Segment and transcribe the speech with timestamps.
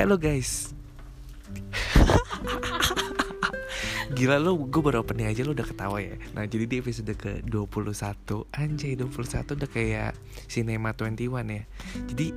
[0.00, 0.72] Hello guys.
[4.16, 6.16] Gila lo, gue baru opening aja lo udah ketawa ya.
[6.32, 7.92] Nah jadi di episode ke 21
[8.48, 10.16] Anjay 21 udah kayak
[10.48, 11.68] Cinema 21 ya.
[12.08, 12.32] Jadi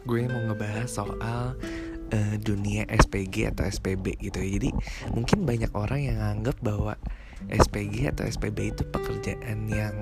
[0.00, 1.60] gue mau ngebahas soal
[2.08, 4.48] uh, dunia SPG atau SPB gitu ya.
[4.56, 4.72] Jadi
[5.12, 6.96] mungkin banyak orang yang anggap bahwa
[7.52, 9.92] SPG atau SPB itu pekerjaan yang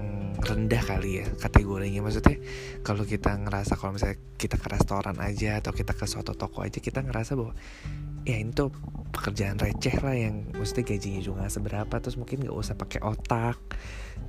[0.40, 2.00] rendah kali ya kategorinya.
[2.04, 2.40] Maksudnya
[2.80, 6.80] kalau kita ngerasa kalau misalnya kita ke restoran aja atau kita ke suatu toko aja
[6.80, 7.52] kita ngerasa bahwa
[8.24, 8.72] ya ini tuh
[9.12, 11.94] pekerjaan receh lah yang mesti gajinya juga seberapa.
[12.00, 13.58] Terus mungkin nggak usah pakai otak.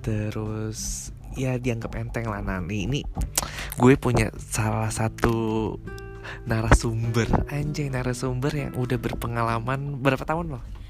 [0.03, 2.43] Terus ya dianggap enteng lah.
[2.43, 3.07] Nah ini
[3.80, 5.75] gue punya salah satu
[6.45, 7.47] narasumber.
[7.49, 10.80] Anjay narasumber yang udah berpengalaman berapa tahun loh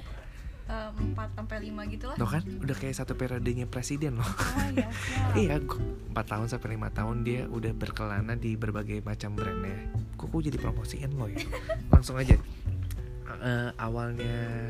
[0.95, 2.16] empat sampai lima gitu lah.
[2.17, 4.27] Loh kan udah kayak satu periodenya presiden loh.
[4.27, 4.88] Oh iya.
[5.41, 5.55] iya,
[6.12, 9.79] empat tahun sampai lima tahun dia udah berkelana di berbagai macam brand ya.
[10.15, 11.41] Kok jadi promosiin lo ya?
[11.93, 12.35] Langsung aja.
[13.41, 14.70] Uh, awalnya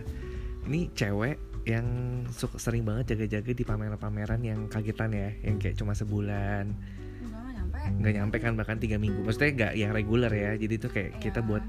[0.70, 1.86] ini cewek yang
[2.34, 6.74] suka sering banget jaga-jaga di pameran-pameran yang kagetan ya, yang kayak cuma sebulan.
[8.02, 9.22] Nggak nyampe kan bahkan tiga minggu.
[9.26, 10.52] Maksudnya nggak yang reguler ya.
[10.58, 11.64] Jadi tuh kayak yeah, kita buat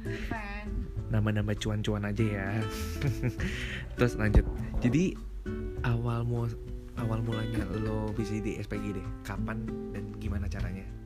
[1.13, 2.49] nama-nama cuan-cuan aja ya.
[3.97, 4.45] Terus lanjut.
[4.81, 5.17] Jadi
[5.85, 6.49] awal mu
[7.01, 9.07] awal mulanya lo bisa di SPG deh.
[9.27, 11.02] Kapan dan gimana caranya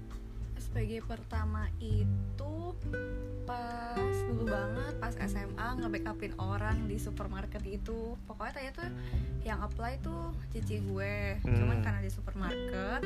[0.76, 2.76] SPG pertama itu
[3.48, 8.90] pas dulu banget pas SMA nge-backupin orang di supermarket itu pokoknya tanya tuh
[9.40, 11.56] yang apply tuh cici gue hmm.
[11.56, 13.00] cuman karena di supermarket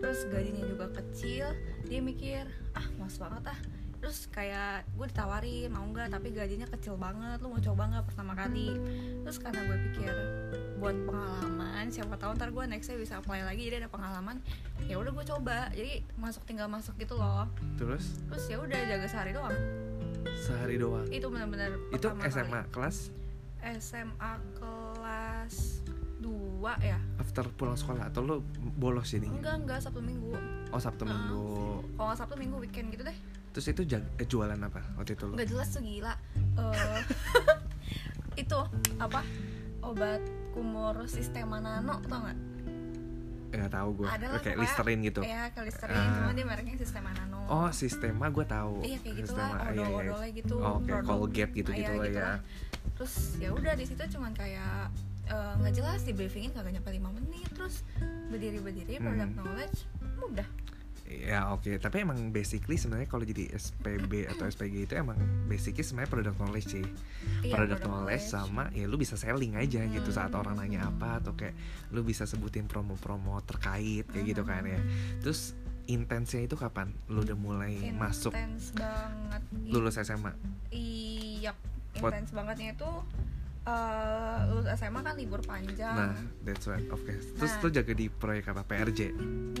[0.00, 1.52] terus gajinya juga kecil
[1.84, 3.60] dia mikir ah mas banget ah
[4.00, 6.08] terus kayak gue ditawarin mau nggak?
[6.08, 8.74] Tapi gajinya kecil banget lu mau coba nggak pertama kali?
[9.22, 10.12] Terus karena gue pikir
[10.80, 13.68] buat pengalaman siapa tahu ntar gue nextnya bisa apply lagi.
[13.68, 14.40] Jadi ada pengalaman
[14.88, 15.68] ya udah gue coba.
[15.76, 17.44] Jadi masuk tinggal masuk gitu loh.
[17.76, 18.24] Terus?
[18.32, 19.56] Terus ya udah jaga sehari doang.
[20.32, 21.06] Sehari doang?
[21.12, 22.72] Itu benar-benar itu SMA kali.
[22.72, 22.96] kelas?
[23.60, 25.84] SMA kelas
[26.20, 26.96] dua ya.
[27.20, 28.36] After pulang sekolah atau lo
[28.80, 29.28] bolos ini?
[29.28, 30.32] Enggak enggak sabtu minggu.
[30.72, 31.84] Oh sabtu minggu.
[32.00, 35.34] Kalau sabtu minggu weekend gitu deh Terus itu eh, jualan apa waktu itu lo?
[35.34, 36.14] Gak jelas tuh gila.
[36.54, 37.00] Uh,
[38.42, 38.58] itu
[39.02, 39.20] apa?
[39.82, 40.22] Obat
[40.54, 42.38] kumur sistema nano tau gak?
[43.50, 44.06] Nggak tahu gue.
[44.06, 45.20] Ada kayak Listerine gitu.
[45.26, 47.42] Iya, kayak Listerine, uh, cuma dia mereknya sistema nano.
[47.50, 48.86] Oh, sistema gue tahu.
[48.86, 50.38] Iya, kayak gitu lah, odol-odolnya iya, iya.
[50.38, 50.56] gitu.
[50.62, 52.30] Oh, kayak Colgate gitu-gitu lah ya.
[52.94, 54.94] Terus ya udah di situ cuman kayak
[55.26, 57.82] eh, nggak uh, jelas di briefingin kagak nyampe 5 menit terus
[58.30, 59.38] berdiri berdiri product hmm.
[59.38, 59.78] knowledge
[60.20, 60.48] udah
[61.10, 61.74] ya oke okay.
[61.82, 65.18] tapi emang basically sebenarnya kalau jadi SPB atau SPG itu emang
[65.50, 66.86] basically sebenarnya product knowledge sih
[67.42, 69.98] iya, product, knowledge, knowledge sama ya lu bisa selling aja hmm.
[69.98, 71.58] gitu saat orang nanya apa atau kayak
[71.90, 74.30] lu bisa sebutin promo-promo terkait kayak hmm.
[74.30, 74.80] gitu kan ya
[75.18, 75.58] terus
[75.90, 78.32] intensnya itu kapan lu udah mulai Intense masuk
[78.78, 80.32] banget lulus SMA
[80.70, 81.50] iya
[81.98, 82.90] intens bangetnya itu
[83.66, 85.96] uh, lulus SMA kan libur panjang.
[85.96, 86.16] Nah,
[86.46, 86.84] that's right.
[86.88, 87.04] Oke.
[87.04, 87.16] Okay.
[87.36, 88.62] Terus nah, jaga di proyek apa?
[88.64, 89.00] PRJ?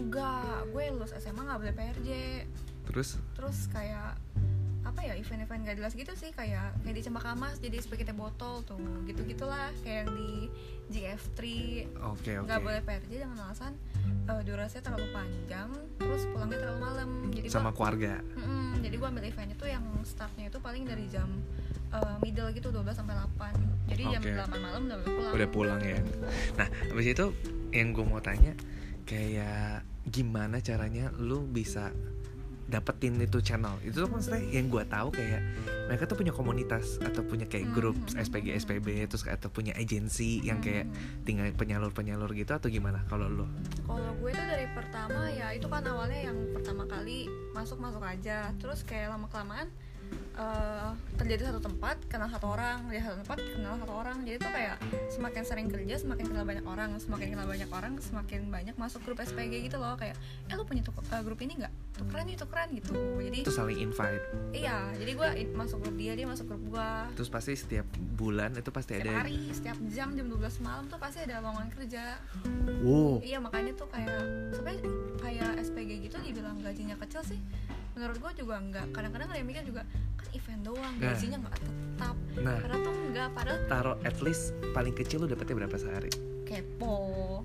[0.00, 2.10] Enggak, gue lulus SMA nggak boleh PRJ.
[2.88, 3.08] Terus?
[3.36, 4.16] Terus kayak
[4.80, 8.64] apa ya event-event gak jelas gitu sih kayak kayak di Cempaka Mas jadi sebagai botol
[8.64, 10.32] tuh gitu gitulah kayak yang di
[10.90, 12.20] GF3 oke okay, oke.
[12.20, 12.34] okay.
[12.42, 13.76] nggak boleh PRJ dengan alasan
[14.26, 15.70] uh, durasinya terlalu panjang
[16.00, 18.14] terus pulangnya terlalu malam jadi sama gua, keluarga.
[18.34, 21.28] Mm -mm, jadi gue ambil eventnya tuh yang startnya itu paling dari jam
[21.94, 24.34] uh, middle gitu 12 sampai 8 jadi okay.
[24.34, 25.32] jam 8 malam udah pulang.
[25.34, 25.98] Udah pulang ya.
[26.58, 27.26] Nah habis itu
[27.70, 28.54] yang gue mau tanya
[29.06, 31.90] kayak gimana caranya lu bisa
[32.70, 35.42] dapetin itu channel itu tuh maksudnya yang gue tahu kayak
[35.90, 38.22] mereka tuh punya komunitas atau punya kayak grup hmm.
[38.22, 41.26] SPG SPB terus atau punya agensi yang kayak hmm.
[41.26, 43.46] tinggal penyalur penyalur gitu atau gimana kalau lo?
[43.84, 48.54] Kalau gue tuh dari pertama ya itu kan awalnya yang pertama kali masuk masuk aja
[48.62, 49.66] terus kayak lama kelamaan
[50.38, 54.36] uh, kerja di satu tempat kenal satu orang di satu tempat kenal satu orang jadi
[54.40, 54.76] tuh kayak
[55.12, 59.20] semakin sering kerja semakin kenal banyak orang semakin kenal banyak orang semakin banyak masuk grup
[59.20, 60.16] SPG gitu loh kayak
[60.48, 62.92] eh lu punya tuh, uh, grup ini nggak tuh keren nih tuh keren gitu.
[62.96, 64.24] Jadi itu saling invite.
[64.56, 67.84] Iya jadi gue masuk grup dia dia masuk grup gue terus pasti setiap
[68.16, 71.68] bulan itu pasti setiap ada hari setiap jam jam 12 malam tuh pasti ada lowongan
[71.76, 72.16] kerja.
[72.80, 73.20] Wow.
[73.20, 74.20] Iya makanya tuh kayak
[74.56, 74.84] sebenarnya
[75.20, 77.40] kayak SPG gitu dibilang gajinya kecil sih
[78.00, 79.84] menurut gue juga enggak kadang-kadang ada yang mikir juga
[80.16, 81.12] kan event doang nah.
[81.12, 82.16] gajinya nggak tetap.
[82.40, 86.08] Nah, karena tuh enggak padahal taruh at least paling kecil lu dapetnya berapa sehari?
[86.48, 86.96] Kepo.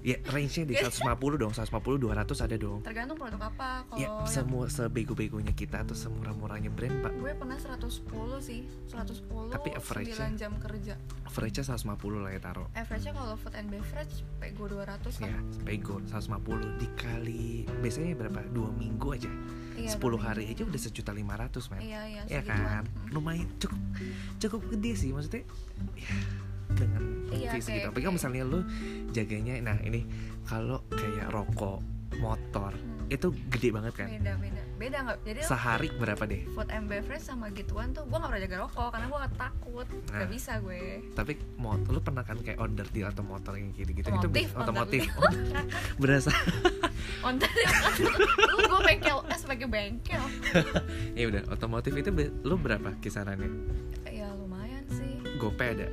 [0.02, 1.06] Ya range-nya di 150
[1.38, 2.80] dong 150 200 ada dong.
[2.82, 7.14] Tergantung produk apa kalau Ya yang semua sebego-begonya kita atau semurah-murahnya brand pak.
[7.20, 8.02] Gue pernah 110
[8.42, 10.34] sih 110 Tapi average-nya?
[10.34, 10.96] 9 jam kerja.
[11.30, 12.68] Average-nya 150 lah ya taruh.
[12.74, 15.38] Average nya kalau food and beverage pego 200 kan Ya
[15.68, 18.42] pego 150 dikali Biasanya berapa?
[18.50, 19.30] Dua minggu aja
[19.78, 21.80] iya, 10 dua hari aja udah sejuta lima ratus men.
[21.80, 22.84] Iya iya Ya kan?
[22.84, 23.12] Hmm.
[23.12, 23.80] Lumayan cukup
[24.38, 25.44] Cukup gede sih maksudnya
[25.94, 26.14] Ya
[26.68, 28.60] dengan Iya, fees kayak- gitu Tapi kan misalnya lu
[29.12, 30.02] jaganya Nah ini
[30.44, 31.80] kalau kayak rokok
[32.16, 32.95] Motor Hmm.
[33.06, 34.08] Itu gede banget kan?
[34.10, 34.62] Beda beda.
[34.76, 35.18] Beda nggak?
[35.24, 36.42] Jadi Sehari berapa deh?
[36.52, 39.88] food and beverage sama gituan tuh gue nggak pernah jaga rokok karena gue takut.
[39.88, 40.16] Nah.
[40.18, 40.82] nggak bisa gue.
[41.14, 44.08] Tapi mot lu pernah kan kayak order deal atau motor yang gitu-gitu?
[44.10, 45.32] Itu Otomotif, Oh,
[46.02, 46.32] Berasa.
[47.28, 47.50] Ontar
[48.38, 50.22] lu gue bengkel eh sebagai bengkel.
[51.18, 52.10] Ya udah otomotif itu
[52.44, 53.48] lu berapa kisarannya?
[54.06, 55.16] Ya lumayan sih.
[55.38, 55.88] Gope ada?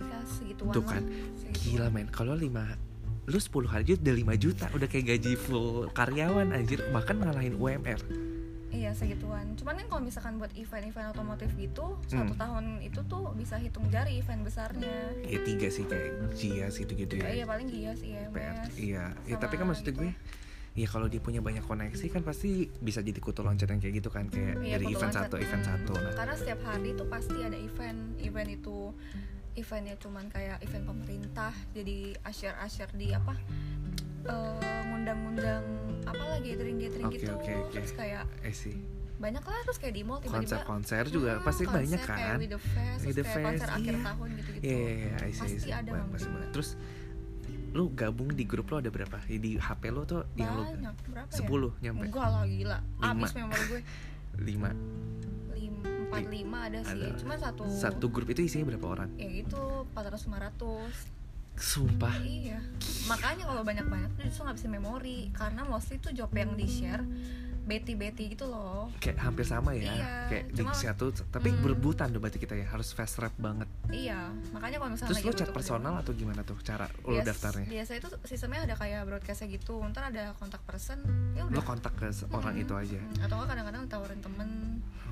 [0.00, 1.02] Ya segituan Tuh kan,
[1.36, 1.52] Segituan.
[1.52, 2.08] Gila men.
[2.08, 2.64] Kalau lima
[3.28, 7.54] Lu 10 hari aja udah 5 juta Udah kayak gaji full karyawan anjir Bahkan ngalahin
[7.54, 8.00] UMR
[8.68, 9.56] Iya segituan.
[9.56, 12.28] Cuman kan kalau misalkan buat event-event otomotif gitu, Hmm.
[12.28, 15.18] satu tahun itu tuh bisa hitung jari event besarnya.
[15.24, 18.68] Ya tiga sih kayak Gias gitu-gitu Ya, iya ya paling gias iya PR.
[18.70, 19.98] Iya ya, Sama Tapi kan maksud gitu.
[19.98, 20.12] gue
[20.74, 24.28] Ya kalau dia punya banyak koneksi kan pasti bisa jadi kutu loncatan kayak gitu kan
[24.28, 25.26] Kayak Iya, dari event loncat.
[25.26, 25.70] satu, event Hmm.
[25.74, 27.98] satu Nah Karena setiap hari tuh pasti ada event.
[28.20, 28.76] Event itu
[29.54, 31.52] eventnya cuman kayak event pemerintah.
[31.70, 33.32] Jadi asyar-asyar di apa?
[34.20, 35.64] eh, ngundang-ngundang
[36.04, 37.32] apa lah gathering-gathering Oke, gitu.
[37.32, 37.72] oke, oke.
[37.72, 38.76] Terus kayak sih
[39.16, 42.38] banyak lah terus kayak di mall tiba-tiba Konser-konser juga Hmm, pasti konser banyak kayak kan
[42.38, 44.04] with the fest, With the kayak konser Fest, akhir iya.
[44.04, 44.62] tahun gitu-gitu.
[44.62, 45.72] Iya, iya, iya, I see, I Pasti see.
[45.72, 46.12] ada Ba- banget.
[46.12, 46.50] pasti banget.
[46.52, 46.70] Terus
[47.68, 49.16] lu gabung di grup lo ada berapa?
[49.24, 51.70] Di HP lo tuh yang lu Banyak, berapa 10 ya?
[51.80, 52.78] nyampe Enggak lah gila.
[52.78, 53.06] Lima.
[53.08, 53.80] Abis memori gue
[54.54, 55.37] 5
[56.10, 56.92] lim, 4 5 ada sih.
[56.96, 57.08] Ada.
[57.20, 59.08] Cuma satu Satu grup itu isinya berapa orang?
[59.20, 61.18] ya gitu 400 500.
[61.58, 62.62] Sumpah Iya.
[63.10, 66.54] Makanya kalau banyak-banyak tuh justru nggak bisa memori karena mostly tuh job yang
[67.68, 68.88] di-share beti-beti gitu loh.
[68.98, 71.60] Kayak hampir sama ya Iya, Kayak di cuma- satu Tapi Hmm.
[71.60, 75.32] berebutan dong berarti kita ya Harus fast rap banget Iya, makanya kalau misalnya Terus lo
[75.32, 77.68] chat butuh personal atau gimana tuh Cara lo Bias- daftarnya?
[77.68, 79.76] Biasa itu sistemnya ada kayak broadcastnya gitu.
[79.84, 80.98] Ntar ada kontak person,
[81.34, 81.54] ya udah.
[81.54, 83.22] Lo kontak ke orang Hmm, itu aja hmm.
[83.22, 84.48] Atau nggak kadang-kadang ditawarin temen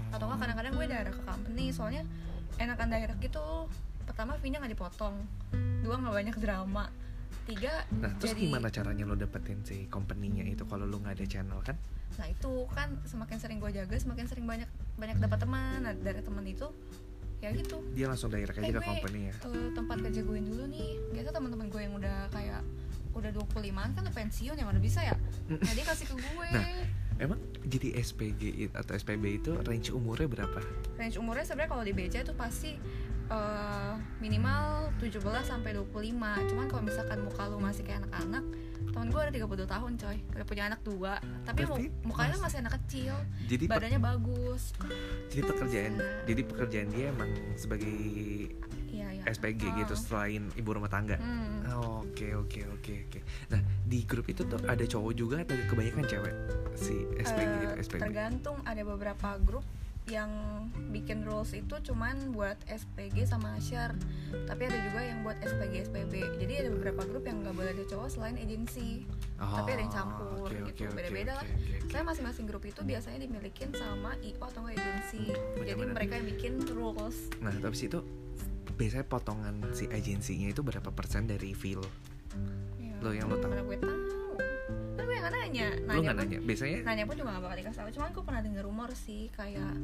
[0.06, 2.03] atau nggak kadang-kadang gue direct ke company soalnya
[2.56, 3.67] enakan direct gitu
[4.06, 5.19] pertama fee-nya nggak dipotong
[5.82, 6.87] dua nggak banyak drama
[7.46, 11.25] tiga Nah terus jadi gimana caranya lo dapetin si company-nya itu Kalau lo nggak ada
[11.25, 11.78] channel kan?
[12.16, 16.20] Nah itu kan semakin sering gue jaga semakin sering banyak banyak dapat teman nah, dari
[16.20, 16.66] teman itu
[17.37, 17.84] ya gitu.
[17.93, 19.34] Dia langsung direct aja Eh, ke company ya?
[19.37, 22.60] eh, tempat kerja gue dulu nih biasa teman-teman gue yang udah kayak
[23.12, 25.16] udah 25an kan udah pensiun ya mana bisa ya?
[25.46, 26.64] Nah dia kasih ke gue Nah.
[27.16, 30.60] Emang jadi SPG atau SPB itu range umurnya berapa?
[30.96, 32.76] range umurnya sebenarnya kalau di BC itu pasti
[33.28, 34.64] eh, minimal
[34.96, 35.93] 17 sampai 25
[36.46, 38.44] cuman kalau misalkan muka lu masih kayak anak-anak
[38.87, 41.12] temen gue ada 32 tahun coy udah punya anak dua
[41.43, 43.14] tapi Berarti mukanya masih- masih anak kecil
[43.44, 44.62] Jadi badannya bagus
[45.28, 45.93] jadi pekerjaan
[46.25, 47.93] jadi pekerjaan dia emang sebagai
[48.88, 49.99] iya iya SPG gitu Ah.
[49.99, 51.19] selain ibu rumah tangga.
[51.19, 51.61] Hmm.
[52.00, 53.20] Oke oke oke oke.
[53.50, 56.34] Nah di grup itu tuh ada cowok juga atau kebanyakan cewek
[56.75, 58.00] si SPG Eh, gitu SPG.
[58.00, 59.67] tergantung ada beberapa grup
[60.06, 60.31] yang
[60.88, 63.91] bikin rules itu cuman buat SPG sama Asyar
[64.47, 67.85] tapi ada juga yang buat SPG SPB jadi ada beberapa grup yang nggak boleh ada
[67.85, 69.03] cowok selain agensi
[69.35, 70.87] tapi ada yang campur Oh, oke, gitu.
[70.88, 71.44] Beda-beda oke, lah.
[71.44, 71.91] oke, oke.
[71.91, 75.26] saya masing-masing grup itu biasanya dimilikin sama IO atau agensi
[75.58, 77.99] jadi mereka yang bikin rules Nah tapi itu
[78.76, 81.88] biasanya potongan si agensinya itu berapa persen dari fee lo?
[82.79, 83.50] ya, Lo yang lo tahu?
[83.50, 83.97] gue tahu
[85.26, 86.39] nggak nanya nanya nggak pun- nanya?
[86.41, 89.74] Biasanya nanya pun juga gak bakal dikasih tahu cuman gue pernah denger rumor sih kayak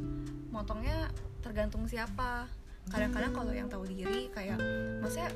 [0.48, 2.46] motongnya tergantung siapa
[2.84, 4.58] kadang-kadang kalau yang tahu diri kayak
[4.98, 5.30] maksudnya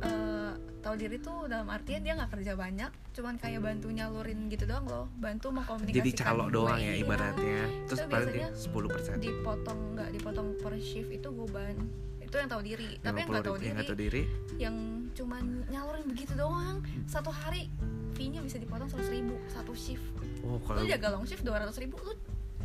[0.00, 4.68] eh, tahu diri tuh dalam artian dia nggak kerja banyak cuman kayak bantu nyalurin gitu
[4.68, 6.94] doang loh bantu mengkomunikasikan jadi calo gue, doang ya iya.
[7.00, 7.60] ibaratnya.
[7.88, 9.14] Terus Itu paling dia biasanya 10 persen.
[9.18, 11.76] dipotong nggak dipotong per shift itu gue ban
[12.34, 12.90] itu yang tahu diri.
[12.98, 14.22] Tapi yang nggak tahu yang diri nggak tahu diri?
[14.58, 14.76] yang
[15.14, 16.82] cuman nyalurin begitu doang.
[17.06, 17.70] Satu hari
[18.18, 20.02] fee-nya bisa dipotong seratus ribu satu shift.
[20.42, 22.10] Oh lu kalau jaga long shift dua ratus ribu lu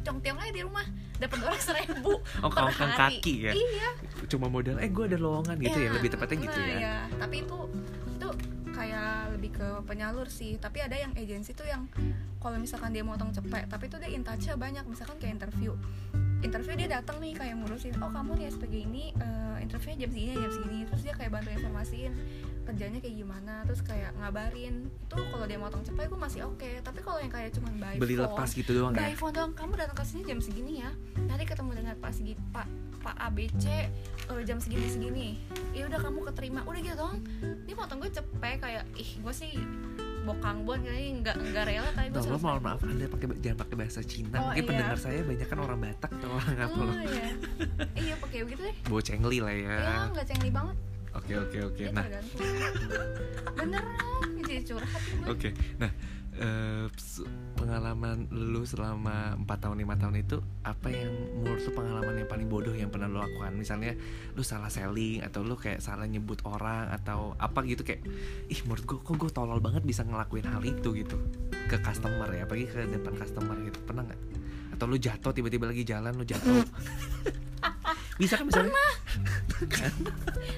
[0.01, 0.87] cong-tiong aja di rumah
[1.21, 3.19] dapat dua ratus ribu Oh, per kawakan hari.
[3.21, 3.51] kaki ya?
[3.53, 3.89] iya.
[4.25, 6.77] Cuma modal eh gue ada lowongan gitu ya Iya, lebih tepatnya gitu nah, ya?
[6.79, 6.95] iya.
[7.19, 7.57] tapi itu
[8.15, 8.29] itu
[8.73, 10.57] kayak lebih ke penyalur sih.
[10.57, 11.85] Tapi ada yang agensi tuh yang
[12.39, 14.81] kalau misalkan dia motong cepet tapi itu dia in touch banyak.
[14.87, 15.75] Misalkan kayak interview
[16.39, 20.33] interview dia datang nih kayak ngurusin oh kamu nih SPG ini eh, interviewnya jam segini
[20.39, 20.77] jam segini.
[20.87, 22.13] Terus dia kayak bantu informasiin
[22.69, 24.75] kerjanya kayak gimana terus kayak ngabarin.
[24.87, 26.69] Itu kalau dia motong cepet gue masih oke.
[26.85, 29.17] Tapi kalau yang kayak cuman by beli phone lepas gitu doang by ya?
[29.17, 30.91] phone doang kamu datang ke sini jam segini ya.
[31.27, 32.67] Nanti ketemu dengan pak segi pak
[32.99, 35.29] pak ABC eh, jam segini segini.
[35.75, 36.63] Ya udah kamu keterima.
[36.63, 37.19] Udah gitu doang.
[37.67, 39.53] Ini potong gue cepet kayak ih gue sih
[40.29, 42.43] bokang bon kayaknya nggak nggak rela kali gue selesai.
[42.45, 44.37] mohon maaf Anda pakai jangan pakai bahasa Cina.
[44.37, 44.69] Oh, Mungkin iya.
[44.69, 46.95] pendengar saya banyak kan orang Batak atau orang apa oh loh.
[47.01, 47.25] iya
[48.05, 49.73] iya pakai begitu deh Bocengli lah ya.
[49.75, 50.77] ya nggak cengli banget
[51.09, 51.81] Oke oke oke.
[51.81, 52.05] Ya, Nah,
[53.57, 55.49] beneran ini jadi curhat oke.
[55.81, 55.89] Nah,
[56.39, 62.15] eh, s- pengalaman lu selama 4 tahun 5 tahun itu apa yang menurut lu pengalaman
[62.15, 63.51] yang paling bodoh yang pernah lu lakukan?
[63.53, 63.93] Misalnya
[64.33, 68.07] lu salah selling atau lu kayak salah nyebut orang atau apa gitu kayak
[68.47, 71.19] ih menurut gua kok gue tolol banget bisa ngelakuin hal itu gitu
[71.67, 73.77] ke customer ya, apalagi ke depan customer gitu.
[73.83, 74.19] Pernah nggak?
[74.79, 76.63] Atau lu jatuh tiba-tiba lagi jalan lu jatuh.
[78.19, 78.71] bisa kan misalnya?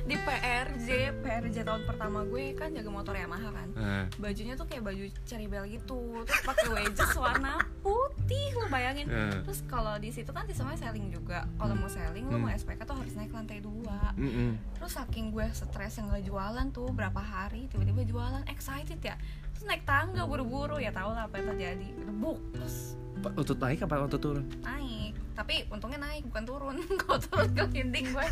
[0.03, 0.88] Di PRJ
[1.19, 3.67] PRJ tahun pertama gue kan jaga motor Yamaha kan.
[3.73, 9.07] Nah, bajunya tuh kayak baju cherry bell gitu terus pakai wedges warna putih lu bayangin.
[9.07, 9.41] Nah.
[9.41, 11.45] terus kalau di situ kan sistemnya selling juga.
[11.55, 12.43] Kalau mau selling lu Hmm.
[12.43, 14.13] mau SPK tuh harus naik lantai dua.
[14.13, 14.57] Mm-mm.
[14.75, 18.43] terus saking gue stres yang nggak jualan tuh berapa hari tiba-tiba jualan.
[18.47, 19.15] Excited ya
[19.62, 24.01] terus naik tangga buru-buru ya tau lah apa yang terjadi gebuk terus Untuk naik apa
[24.01, 24.41] untuk turun?
[24.65, 26.75] naik tapi untungnya naik bukan turun
[27.06, 28.25] kalau turun ke dinding gue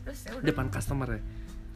[0.00, 1.20] terus ya udah Depan customer ya?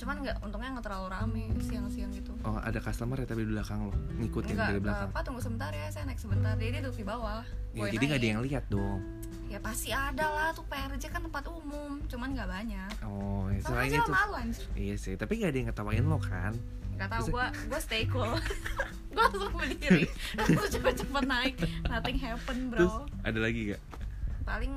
[0.01, 3.85] cuman nggak untungnya nggak terlalu rame siang-siang gitu Oh ada customer ya tapi di belakang
[3.85, 5.09] lo ngikutin Enggak, dari belakang.
[5.13, 6.53] Bapak tunggu sebentar ya, saya naik sebentar.
[6.57, 7.41] Jadi dia duduk di bawah.
[7.73, 9.01] Ya, jadi nggak ada yang lihat dong.
[9.49, 12.91] Ya pasti ada lah tuh PRJ kan tempat umum, cuman nggak banyak.
[13.09, 14.13] Oh, ya, selain itu.
[14.13, 14.65] malu anjir.
[14.77, 16.53] Iya sih, tapi nggak ada yang ngetawain lo kan?
[16.97, 18.33] Gak tau Terus- gue, gue stay cool.
[19.17, 20.05] gue langsung berdiri,
[20.37, 21.55] langsung cepet-cepet naik.
[21.89, 22.79] Nothing happen bro.
[22.81, 23.83] Terus ada lagi gak?
[24.45, 24.75] Paling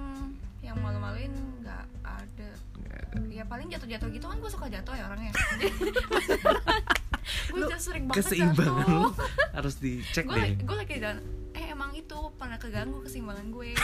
[0.63, 1.31] yang malu-maluin
[1.63, 2.49] nggak ada.
[2.79, 3.17] Nggak ada.
[3.31, 5.33] Ya paling jatuh-jatuh gitu kan gue suka jatuh ya orangnya.
[7.47, 9.09] gue Lu udah sering banget Keseimbangan lo
[9.51, 10.53] harus dicek gue deh.
[10.59, 11.17] gue lagi jalan
[11.51, 13.69] eh emang itu pernah keganggu keseimbangan gue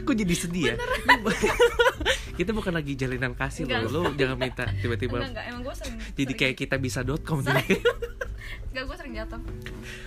[0.00, 0.74] Kok jadi sedih ya?
[2.38, 5.18] kita bukan lagi jalinan kasih lo, lo jangan minta tiba-tiba.
[5.18, 7.58] enggak enggak emang gue sering Jadi sering- kayak kita bisa.com Sering.
[7.58, 7.80] nih.
[8.70, 9.40] enggak gue sering jatuh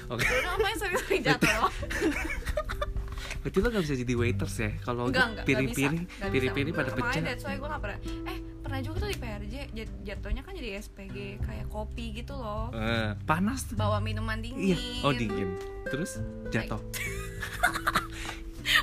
[0.10, 0.26] Oke.
[0.26, 1.52] Lu apa yang sering-sering jatuh
[3.44, 4.72] Berarti lo gak bisa jadi waiters ya?
[4.80, 5.10] Kalau
[5.44, 7.22] piring-piring, piring-piring pada pecah.
[7.22, 10.78] that's why gue gak pernah eh pernah juga tuh di PRJ jat- jatuhnya kan jadi
[10.80, 13.76] SPG kayak kopi gitu loh Eh, panas tuh.
[13.76, 14.78] bawa minuman dingin Iya.
[15.04, 15.50] Oh dingin.
[15.86, 16.80] Terus jatuh.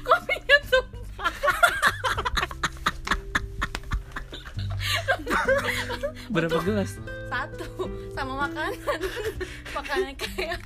[0.03, 1.33] kopinya tumpah
[6.31, 6.99] Berapa gelas?
[7.27, 7.67] satu
[8.11, 8.75] sama makanan
[9.73, 10.59] makanan kayak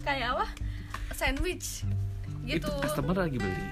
[0.00, 0.46] kayak apa
[1.12, 1.84] sandwich
[2.46, 3.64] gitu Itu customer lagi beli.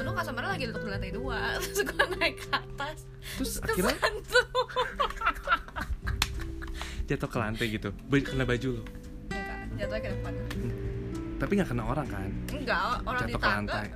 [0.00, 2.98] Untung customer lagi duduk di lantai dua Terus gue naik ke atas
[3.36, 3.96] Terus Terus akhirnya
[7.10, 7.90] jatuh ke lantai gitu.
[8.06, 8.82] Kena baju lo.
[9.34, 10.32] Enggak, jatuhnya ke depan
[11.42, 12.30] Tapi nggak kena orang kan?
[12.54, 13.86] Enggak, orang di jatuh ke tangga lantai.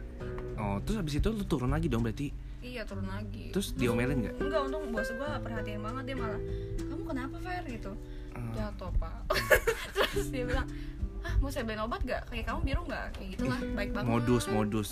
[0.55, 2.35] Oh, terus habis itu lu turun lagi dong berarti.
[2.65, 4.35] Iya turun lagi Terus diomelin nggak?
[4.41, 6.41] Enggak, untung bos gue perhatian banget Dia malah,
[6.81, 7.65] kamu kenapa Fer?
[7.69, 7.93] gitu
[8.35, 8.51] Oh.
[8.51, 9.31] Jatuh pak
[9.95, 10.67] Terus dia bilang,
[11.25, 12.23] ah mau saya beliin obat gak?
[12.29, 13.07] Kayak kamu biru gak?
[13.13, 14.89] Kayak gitulah, baik banget modus, modus.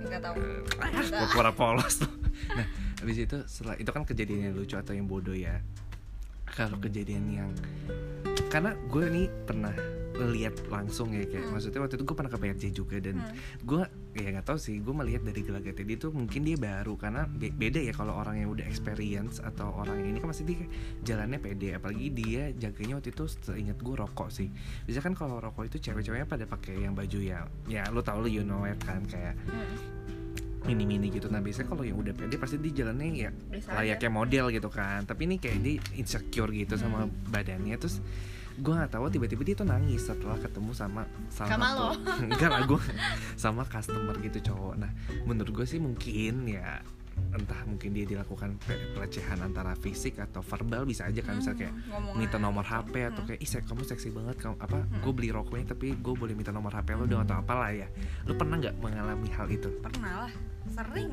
[0.00, 1.96] Enggak tahu Eh, pura polos.
[2.56, 2.66] nah,
[2.98, 5.58] habis itu setelah itu kan kejadian yang lucu atau yang bodoh ya.
[6.46, 7.50] Kalau kejadian yang
[8.46, 9.72] karena gue nih pernah
[10.12, 11.52] lihat langsung ya kayak Hmm.
[11.56, 13.32] maksudnya waktu itu gue pernah ke PRJ juga dan Hmm.
[13.64, 13.82] gue
[14.12, 14.76] ya nggak tahu sih.
[14.78, 18.36] Gue melihat dari gelagatnya dia tuh mungkin dia baru karena be- beda ya kalau orang
[18.36, 20.64] yang udah experience atau orang yang ini kan pasti dia
[21.00, 21.74] jalannya pede.
[21.74, 24.48] Apalagi dia jaganya waktu itu seingat gue rokok sih.
[24.84, 28.28] Bisa kan kalau rokok itu cewek-ceweknya pada pakai yang baju ya ya lo tau lo
[28.28, 29.76] you know it kan kayak Hmm.
[30.62, 31.26] mini mini gitu.
[31.26, 33.82] Nah biasanya kalau yang udah pede pasti dia jalannya ya Bisa aja.
[33.82, 35.02] layaknya model gitu kan.
[35.02, 37.74] Tapi ini kayak dia insecure gitu sama badannya.
[37.74, 37.98] Terus
[38.54, 41.90] gue nggak tahu tiba-tiba dia tuh nangis setelah ketemu sama salah Sama satu lo.
[42.26, 42.80] enggak lah gue
[43.34, 44.90] sama customer gitu cowok nah
[45.22, 46.80] menurut gue sih mungkin ya
[47.28, 51.74] entah mungkin dia dilakukan pe- pelecehan antara fisik atau verbal bisa aja kan misalnya kayak
[51.74, 52.64] Hmm, ngomong minta nomor.
[52.64, 53.28] HP atau Hmm.
[53.30, 55.00] kayak ih kamu seksi banget kamu apa Hmm.
[55.00, 57.88] gue beli rokoknya tapi gue boleh minta nomor HP lo dong atau apalah ya
[58.24, 60.32] lu pernah nggak mengalami hal itu Pernah lah,
[60.66, 61.12] sering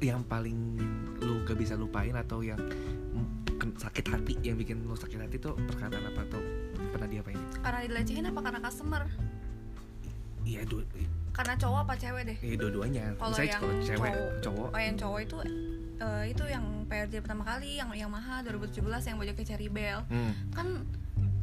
[0.00, 0.74] yang paling
[1.16, 2.58] lu gak bisa lupain atau yang
[3.72, 6.40] sakit hati yang bikin lu sakit hati tuh perkataan apa atau
[6.90, 9.02] pernah diapain Karena dilecehin apa karena customer?
[10.42, 10.82] iya dua
[11.32, 12.38] Karena cowok apa cewek deh?
[12.40, 15.36] iya dua-duanya Kalau yang cewek cowok- cowok Oh yang cowok itu
[15.96, 20.32] eh, itu yang PRJ pertama kali yang yang Maha 2017 yang baju kayak Bell hmm.
[20.50, 20.66] kan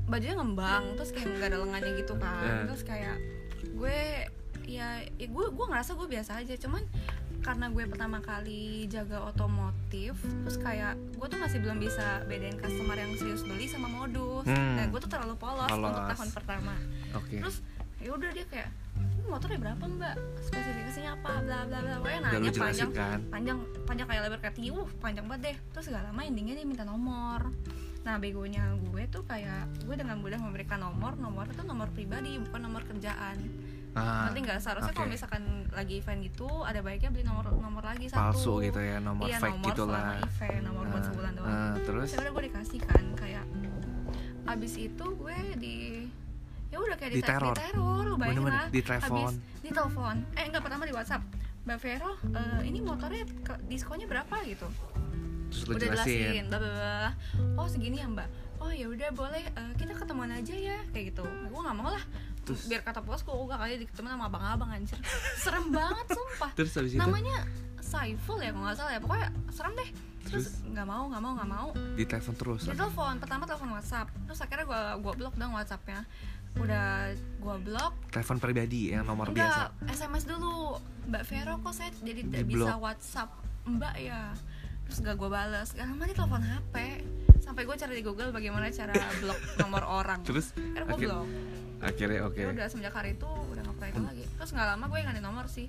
[0.05, 2.63] bajunya ngembang terus kayak nggak ada lengannya gitu kan Eh.
[2.67, 3.15] terus kayak
[3.71, 3.97] gue
[4.67, 6.83] ya, ya gue gue ngerasa gue biasa aja cuman
[7.39, 12.95] karena gue pertama kali jaga otomotif terus kayak gue tuh masih belum bisa bedain customer
[12.95, 14.45] yang serius beli sama modus.
[14.45, 14.75] Hmm.
[14.75, 16.09] nah gue tuh terlalu polos, untuk Polos.
[16.15, 16.75] tahun pertama.
[17.15, 17.37] Oke.
[17.39, 17.57] Terus
[17.99, 20.15] ya udah dia kayak "Ini motornya berapa mbak?
[20.43, 21.31] Spesifikasinya apa?
[21.43, 21.93] Bla bla bla.
[21.99, 23.19] Pokoknya nanya panjang kan?
[23.27, 25.57] panjang panjang kayak lebar kayak tiu panjang banget deh.
[25.75, 27.51] Terus gak lama endingnya dia minta nomor.
[28.03, 32.61] Nah begonya gue tuh kayak gue dengan mudah memberikan nomor nomor itu nomor pribadi bukan
[32.63, 33.35] nomor kerjaan
[33.95, 34.59] ah, nanti nggak?
[34.59, 34.97] Seharusnya oke.
[34.97, 38.19] kalau misalkan lagi event gitu ada baiknya beli nomor nomor lagi satu.
[38.33, 41.49] Palsu gitu ya nomor iya, fake nomor gitu lah event nomor buat Ah, sebulan doang.
[41.49, 42.09] ah, terus?
[42.13, 43.45] Ya udah gue dikasih kan kayak
[44.45, 45.75] abis itu gue di
[46.69, 47.55] ya udah kayak di, diteror?
[47.77, 48.69] lu bayangin Bener-bener, lah.
[48.69, 49.33] ditelepon.
[49.33, 51.23] Habis di telepon eh enggak pertama di WhatsApp.
[51.59, 53.23] Mbak Vero eh, ini motornya
[53.65, 54.65] diskonnya berapa gitu?
[55.49, 56.45] Terus udah jelasin.
[56.49, 57.13] jelasin
[57.57, 58.29] oh segini ya mbak.
[58.59, 61.25] Oh ya udah boleh eh, kita ketemuan aja ya kayak gitu.
[61.25, 62.03] Gue nggak mau lah
[62.49, 64.97] Terus- biar kata bos gue gak kali ketemu sama abang-abang anjir.
[65.37, 66.51] Serem banget sumpah.
[66.57, 67.01] Terus habis itu?
[67.01, 67.45] Namanya
[67.79, 68.99] Saiful ya kalau nggak salah ya.
[69.01, 69.89] Pokoknya serem deh.
[70.29, 71.67] Terus nggak mau nggak mau nggak mau.
[71.97, 72.61] Ditelepon terus?
[72.65, 74.07] Dia telepon pertama telepon WhatsApp.
[74.29, 76.05] Terus akhirnya gue gua blok dong WhatsAppnya.
[76.57, 79.93] Udah gue blok telepon pribadi yang nomor enggak biasa?
[79.93, 80.77] SMS dulu.
[81.09, 82.73] Mbak Vero kok saya jadi tidak Di bisa.
[82.77, 83.29] WhatsApp
[83.65, 84.21] Mbak ya.
[84.85, 86.75] Terus gak gue balas gak lama dia telepon HP
[87.39, 90.19] sampai gue cari di Google bagaimana cara blok nomor orang.
[90.21, 91.25] Terus akhirnya gue blok
[91.79, 92.39] akhirnya oke.
[92.39, 94.23] ya udah semenjak hari itu udah gak pernah itu lagi.
[94.35, 95.67] Terus gak lama gue ganti nomor sih.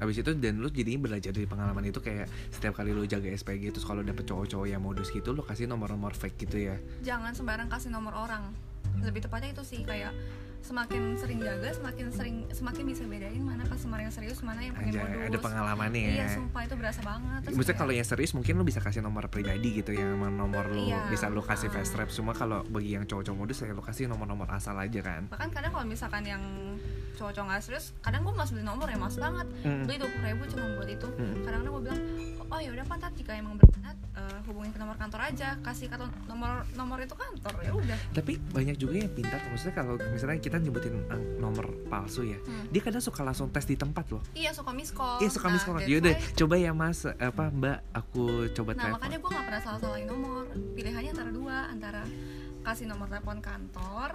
[0.00, 3.76] Habis itu dan lu jadinya belajar dari pengalaman itu kayak setiap kali lu jaga SPG
[3.76, 6.76] terus kalau dapet cowok-cowok yang modus gitu lu kasih nomor-nomor fake gitu ya.
[7.04, 8.48] jangan sembarang kasih nomor orang.
[9.04, 10.16] Lebih tepatnya itu sih kayak
[10.60, 14.92] semakin sering jaga semakin sering semakin bisa bedain mana customer yang serius mana yang pakai
[14.92, 16.36] Anjay, modus ada pengalamannya iya ya.
[16.36, 19.68] sumpah itu berasa banget Terus Maksudnya kalau yang serius mungkin lu bisa kasih nomor pribadi
[19.74, 21.08] gitu yang nomor lu Iya.
[21.08, 24.46] bisa lu kasih fast rap Cuma kalau bagi yang cowok-cowok modus ya lu kasih nomor-nomor
[24.48, 25.26] asal aja kan.
[25.26, 26.42] bahkan kadang kalau misalkan yang
[27.12, 29.84] cowok-cowok nggak serius kadang gue masih beli nomor ya mas banget Hmm.
[29.84, 31.34] beli dua ribu cuma buat itu Hmm.
[31.40, 32.00] kadang-kadang gue bilang
[32.48, 36.02] oh ya udah pantat jika emang berminat eh, hubungin ke nomor kantor aja kasih kata
[36.26, 40.56] nomor nomor itu kantor ya udah Tapi banyak juga yang pintar maksudnya kalau misalnya kita
[40.56, 42.38] nyebutin ang- nomor palsu ya.
[42.40, 42.66] Hmm.
[42.68, 44.22] Dia kadang suka langsung tes di tempat loh.
[44.32, 45.78] iya suka miss call Iya suka Nah, miss call.
[45.80, 48.94] Yaudah why- coba ya mas apa mbak aku coba nah telepon.
[48.96, 52.02] makanya gue nggak pernah salah salahin nomor pilihannya antara dua antara
[52.62, 54.12] kasih nomor telepon kantor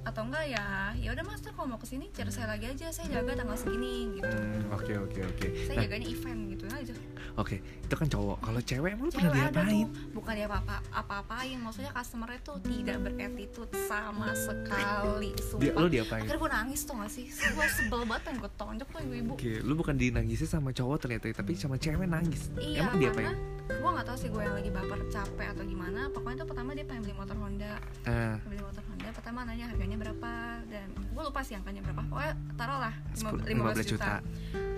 [0.00, 0.66] atau enggak ya
[0.96, 3.52] ya udah mas tuh kalau mau ke sini cari saya lagi aja saya jaga tanggal
[3.54, 5.46] segini gitu Hmm, Oke oke oke.
[5.60, 6.94] saya Nah, jaganya event gitu aja
[7.36, 8.38] Oke itu kan cowok.
[8.40, 9.86] Kalau cewek emang pernah diapain?
[9.86, 15.74] tuh bukan dia apa apa apain maksudnya customernya tuh tidak berattitude sama sekali Dia sumpah
[15.76, 16.22] lu diapain?
[16.22, 19.52] akhirnya gue nangis tuh gak sih gue sebel banget pengen gue tonjok tuh ibu-ibu Oke,
[19.60, 22.48] lu bukan dinangisin sama cowok ternyata, tapi sama cewek nangis.
[22.56, 23.34] iya Emang dia apa karena
[23.70, 26.82] gue gak tahu sih gue yang lagi baper capek atau gimana pokoknya tuh pertama dia
[26.82, 27.72] pengen beli motor Honda
[28.02, 30.32] Ah, beli motor Honda pertama nanya harganya berapa
[30.66, 33.84] dan gue lupa sih angkanya berapa pokoknya taruhlah 10 15 15 juta.
[33.84, 34.14] juta.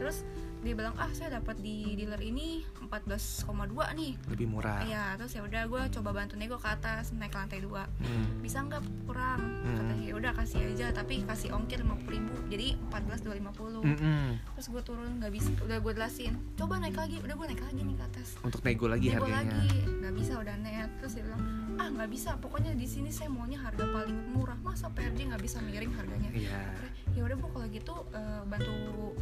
[0.02, 0.26] terus
[0.62, 3.50] dia bilang ah saya dapat di dealer ini 14,2
[3.98, 4.86] nih lebih murah.
[4.86, 7.90] Iya, terus ya udah gue coba bantu nego ke atas naik ke lantai dua.
[7.98, 8.38] Hmm.
[8.38, 9.42] Bisa nggak kurang?
[9.42, 9.74] Hmm.
[9.74, 14.26] Katanya ya udah kasih aja, tapi kasih ongkir lima ribu, jadi 14 250 Mm-mm.
[14.54, 16.34] Terus gue turun nggak bisa, udah gue jelasin.
[16.54, 18.28] Coba naik lagi, udah gue naik lagi nih ke atas.
[18.46, 19.58] Untuk nego lagi Nego harganya.
[19.58, 20.90] lagi, nggak bisa udah net.
[21.02, 21.42] Terus dia bilang
[21.74, 24.58] ah nggak bisa, pokoknya di sini saya maunya harga paling murah.
[24.58, 26.28] Masa PRJ nggak bisa miring harganya?
[26.28, 26.52] Iya.
[26.52, 28.72] Akhirnya, ya udah bu kalau gitu eh, bantu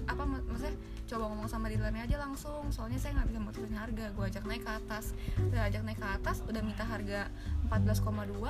[0.04, 0.74] apa mak- maksudnya
[1.06, 2.64] coba ngomong sama dealernya aja langsung.
[2.68, 4.04] Soalnya saya nggak bisa mutusin harga.
[4.10, 5.04] Gue ajak naik ke atas.
[5.40, 7.20] Udah ajak naik ke atas udah minta harga
[7.66, 8.40] 14,2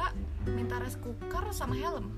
[0.50, 2.08] minta rice cooker sama helm.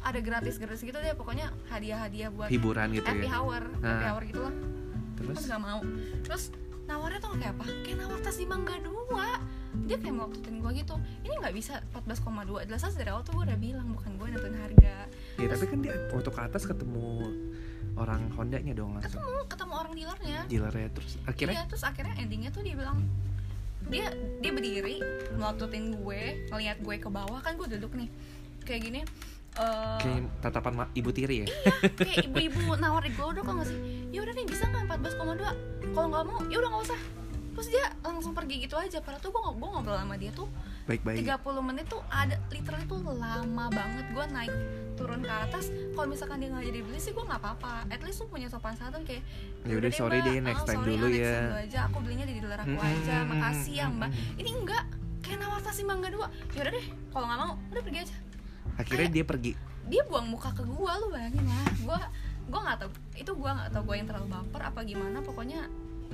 [0.00, 1.12] Ada gratis gratis gitu deh.
[1.12, 3.34] Pokoknya hadiah hadiah buat Hiburan gitu happy ya.
[3.34, 4.10] hour happy Ah.
[4.10, 4.54] hour gitu lah.
[5.14, 5.34] Terus?
[5.34, 5.80] Terus nggak mau.
[6.22, 6.42] Terus
[6.84, 7.64] nawarnya tuh kayak apa?
[7.82, 9.28] Kayak nawar tas di mangga dua
[9.86, 10.94] dia kayak melototin gue gitu.
[11.22, 14.96] Ini nggak bisa 14,2 jelas dari awal tuh gue udah bilang bukan gue nentuin harga.
[15.38, 17.06] Ya tapi kan dia waktu ke atas ketemu
[17.98, 19.18] orang Hondanya dong langsung.
[19.18, 20.40] ketemu ketemu orang dealernya.
[20.50, 21.54] Dealernya terus akhirnya?
[21.54, 22.98] Iya terus akhirnya endingnya tuh dia bilang
[23.88, 24.10] dia
[24.42, 24.96] dia berdiri
[25.38, 27.38] melototin gue ngeliat gue ke bawah.
[27.42, 28.08] Kan gue duduk nih
[28.68, 29.00] kayak gini
[29.56, 31.46] eh, kayak tatapan ibu tiri ya.
[31.96, 33.78] kayak ibu-ibu nawar di glodok kok nggak sih
[34.12, 37.00] ya udah nih bisa nggak 14,2 kalau nggak mau ya udah nggak usah
[37.58, 39.02] terus dia langsung pergi gitu aja.
[39.02, 40.46] Padahal tuh gue gue ngobrol sama dia tuh
[40.86, 41.26] Baik-baik.
[41.26, 44.06] 30 menit tuh ada literally tuh lama banget.
[44.14, 44.54] Gue naik
[44.94, 45.66] turun ke atas.
[45.68, 47.90] Kalau misalkan dia nggak jadi beli sih gue nggak apa-apa.
[47.90, 49.26] At least tuh punya sopan santun kayak
[49.66, 51.78] Ya udah, sorry deh, next Ah, time sorry, dulu ya." dulu aja.
[51.90, 53.16] Aku belinya di dealer aku aja.
[53.26, 54.10] Makasih ya mbak.
[54.38, 54.84] Ini enggak.
[55.18, 58.16] Kayak nawar tas mangga dua yaudah deh kalau nggak mau udah pergi aja.
[58.78, 59.52] Akhirnya dia pergi.
[59.88, 61.64] dia buang muka ke gua lu bayangin lah.
[61.82, 61.98] Gua
[62.46, 65.18] gua nggak tahu itu gua nggak tahu gua yang terlalu baper apa gimana.
[65.20, 65.60] Pokoknya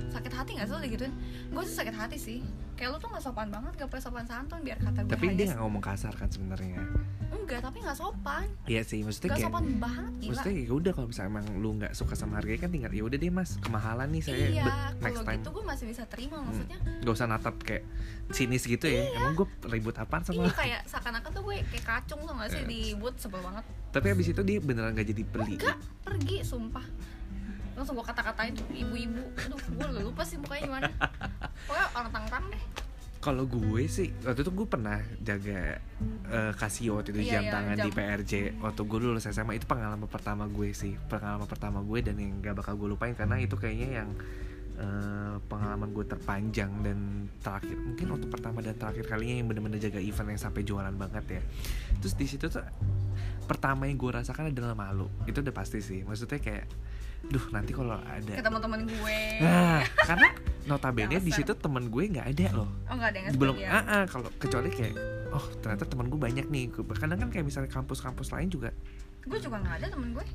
[0.05, 1.13] sakit hati nggak sih lo digituin?
[1.47, 2.39] Gue sih sakit hati sih.
[2.73, 5.45] Kayak lu tuh nggak sopan banget gak punya sopan santun biar kata gue Tapi dia
[5.49, 6.83] nggak ngomong kasar kan sebenarnya.
[7.27, 8.47] enggak tapi nggak sopan.
[8.65, 10.29] Iya sih maksudnya nggak kayak sopan banget gila.
[10.33, 13.17] maksudnya ya udah kalau misalnya emang lu nggak suka sama harganya kan tinggal ya udah
[13.17, 15.33] deh mas kemahalan nih saya iya next kalau time.
[15.37, 16.45] gitu gue masih bisa terima Hmm.
[16.47, 16.77] maksudnya.
[16.97, 17.83] Gak usah natap kayak
[18.29, 19.03] sinis gitu ya.
[19.11, 22.59] Emang gue ribut apaan sama iya kayak seakan-akan tuh gue kayak kacung tuh gak sih?
[22.59, 22.65] Eh.
[22.65, 23.63] di boot sebel banget.
[23.91, 25.55] Tapi abis itu dia beneran gak jadi beli?
[25.55, 26.85] Enggak pergi sumpah
[27.75, 29.21] langsung gue kata-katain tuh ibu-ibu.
[29.45, 30.89] Aduh gue lupa sih mukanya gimana.
[31.67, 32.63] Pokoknya orang tang-tang deh.
[33.19, 35.81] Kalau gue sih waktu itu gue pernah jaga
[36.29, 37.97] eh, Casio waktu itu Iya, jam iya, tangan di jam.
[37.97, 40.93] PRJ waktu gue lulus SMA itu pengalaman pertama gue sih.
[41.09, 44.09] Pengalaman pertama gue dan yang gak bakal gue lupain karena itu kayaknya yang
[44.77, 47.73] eh, pengalaman gue terpanjang dan terakhir.
[47.73, 51.41] Mungkin waktu pertama dan terakhir kalinya yang bener-bener jaga event yang sampai jualan banget ya.
[52.05, 52.61] Terus di situ tuh
[53.49, 55.09] pertama yang gue rasakan adalah malu.
[55.25, 56.05] Itu udah pasti sih.
[56.05, 56.65] Maksudnya kayak
[57.25, 59.19] duh nanti kalau ada ke teman-teman gue.
[59.41, 60.29] Nah karena
[60.65, 62.69] notabene di situ temen gue nggak ada loh.
[62.89, 63.73] Oh nggak ada yang belum sebagian.
[63.73, 64.93] ah ah, kalau kecuali kayak
[65.33, 66.63] oh ternyata temen gue banyak nih.
[66.73, 68.69] Kadang kan kayak misalnya kampus-kampus lain juga
[69.25, 70.25] gue juga nggak ada temen gue.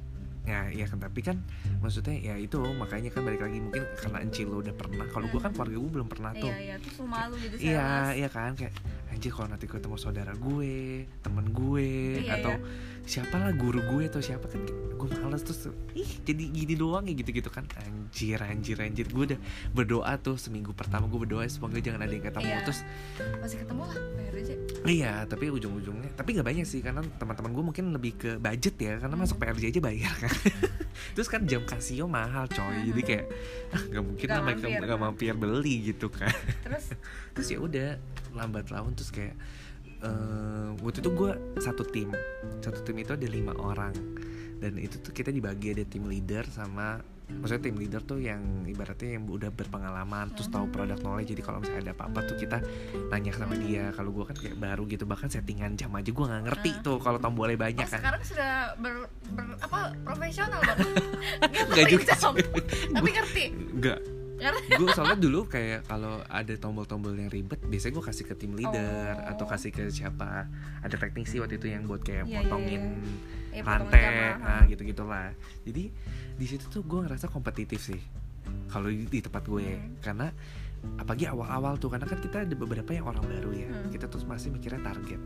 [0.48, 1.36] Ya ya kan tapi kan
[1.78, 5.06] maksudnya ya itu makanya kan balik lagi mungkin karena Encil lo udah pernah.
[5.06, 6.50] Kalau gue kan keluarga gue belum pernah tuh.
[6.50, 8.74] iya iya terus lu malu jadi Iya, iya kan kayak
[9.10, 11.88] anjir kalau nanti ketemu saudara gue, temen gue
[12.22, 12.54] Iya, atau
[13.02, 14.60] siapa lah guru gue atau siapa kan
[14.94, 17.66] gue males terus ih jadi gini doang ya gitu-gitu kan.
[17.76, 19.06] Anjir anjir anjir.
[19.08, 19.40] Gue udah
[19.72, 22.58] berdoa tuh seminggu pertama gue berdoa semoga jangan ada yang ketemu Iya.
[22.62, 22.80] terus
[23.38, 24.50] masih ketemu lah PRJ
[24.88, 28.96] iya tapi ujung-ujungnya tapi nggak banyak sih karena teman-teman gue mungkin lebih ke budget ya
[28.96, 30.32] karena masuk PRJ aja bayar kan.
[31.16, 32.88] Terus kan jam Casio mahal coy.
[32.88, 33.24] Jadi kayak
[33.72, 36.32] ah nggak mungkin lah mereka nggak mampir beli gitu kan.
[36.64, 36.92] Terus
[37.34, 37.90] terus ya udah
[38.34, 39.34] lambat laun terus kayak
[40.00, 42.08] eh waktu itu gue satu tim.
[42.64, 43.92] Satu tim itu ada lima orang.
[44.60, 49.14] Dan itu tuh kita dibagi ada tim leader sama maksudnya tim leader tuh yang ibaratnya
[49.14, 52.58] yang udah berpengalaman terus tahu produk knowledge jadi kalau misalnya ada apa-apa tuh kita
[53.12, 53.94] nanya sama dia.
[53.94, 57.22] Kalau gue kan kayak baru gitu bahkan settingan jam aja gue nggak ngerti tuh kalau
[57.22, 58.00] tombolnya banyak oh, kan.
[58.02, 60.90] sekarang sudah ber, ber- apa profesional dong
[61.50, 62.12] Nggak Nggak juga
[62.90, 63.44] tapi ngerti.
[63.78, 64.19] Ngerti
[64.80, 69.14] gue soalnya dulu kayak kalau ada tombol-tombol yang ribet biasanya gue kasih ke tim leader
[69.16, 69.30] Oh.
[69.30, 70.48] atau kasih ke siapa
[70.80, 72.82] ada teknisi waktu itu yang buat kayak Iya, iya, potongin
[73.50, 74.62] Eh, potong rantai jam, nah ah.
[74.64, 75.28] gitu gitulah
[75.62, 75.84] jadi
[76.34, 78.00] di situ tuh gue ngerasa kompetitif sih
[78.66, 80.00] kalau di, di tempat gue Hmm.
[80.00, 80.26] karena
[80.96, 83.90] apalagi awal-awal tuh karena kan kita ada beberapa yang orang baru ya Hmm.
[83.90, 85.20] kita terus masih mikirnya target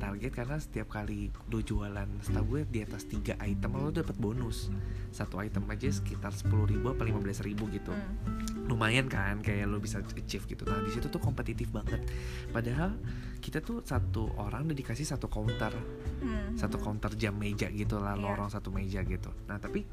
[0.00, 4.72] target karena setiap kali lu jualan setahu gue di atas tiga item lo dapat bonus
[5.10, 8.66] satu item aja sekitar sepuluh ribu apa lima belas ribu gitu Hmm.
[8.66, 12.00] lumayan kan kayak lo bisa achieve gitu nah di situ tuh kompetitif banget
[12.48, 12.94] padahal
[13.38, 15.74] kita tuh satu orang udah dikasih satu counter
[16.20, 16.54] Hmm.
[16.54, 18.22] satu counter jam meja gitu lah Iya.
[18.22, 19.84] lorong satu meja gitu nah tapi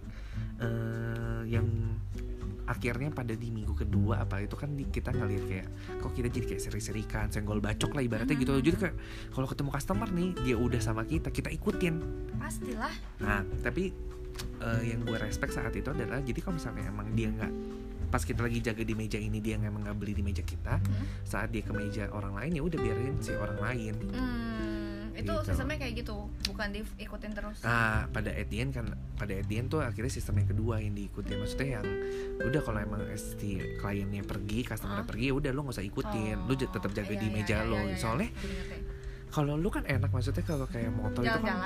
[0.57, 1.65] eh yang
[2.67, 6.45] akhirnya pada di minggu kedua apa itu kan di- kita ngeliat kayak kok kita jadi
[6.47, 8.61] kayak seri-serikan senggol bacok lah ibaratnya gitu Mhm.
[8.61, 8.95] jadi kayak
[9.31, 11.95] kalau ketemu customer nih dia udah sama kita kita ikutin
[12.37, 13.95] pastilah Nah, tapi
[14.59, 17.53] eh, yang gue respect saat itu adalah jadi kalau misalnya emang dia nggak
[18.07, 21.05] pas kita lagi jaga di meja ini dia emang nggak beli di meja kita, Hmm.
[21.23, 23.93] saat dia ke meja orang lain ya udah biarin si orang lain.
[24.07, 24.66] Hmm,
[25.17, 25.43] itu Gitu.
[25.43, 30.37] sistemnya kayak gitu bukan diikutin terus Nah, pada end kan pada end tuh akhirnya sistem
[30.37, 31.87] yang kedua yang diikuti maksudnya yang
[32.39, 35.05] udah kalau emang si kliennya pergi, customer Hah?
[35.05, 37.65] pergi udah lo nggak usah ikutin, lo j- tetap jaga iya, di iya, meja iya,
[37.65, 37.75] lo.
[37.75, 37.97] iya, iya.
[37.97, 38.77] Soalnya Ngerti, ngerti.
[39.27, 41.57] kalau lu kan enak maksudnya kalau kayak motor itu kan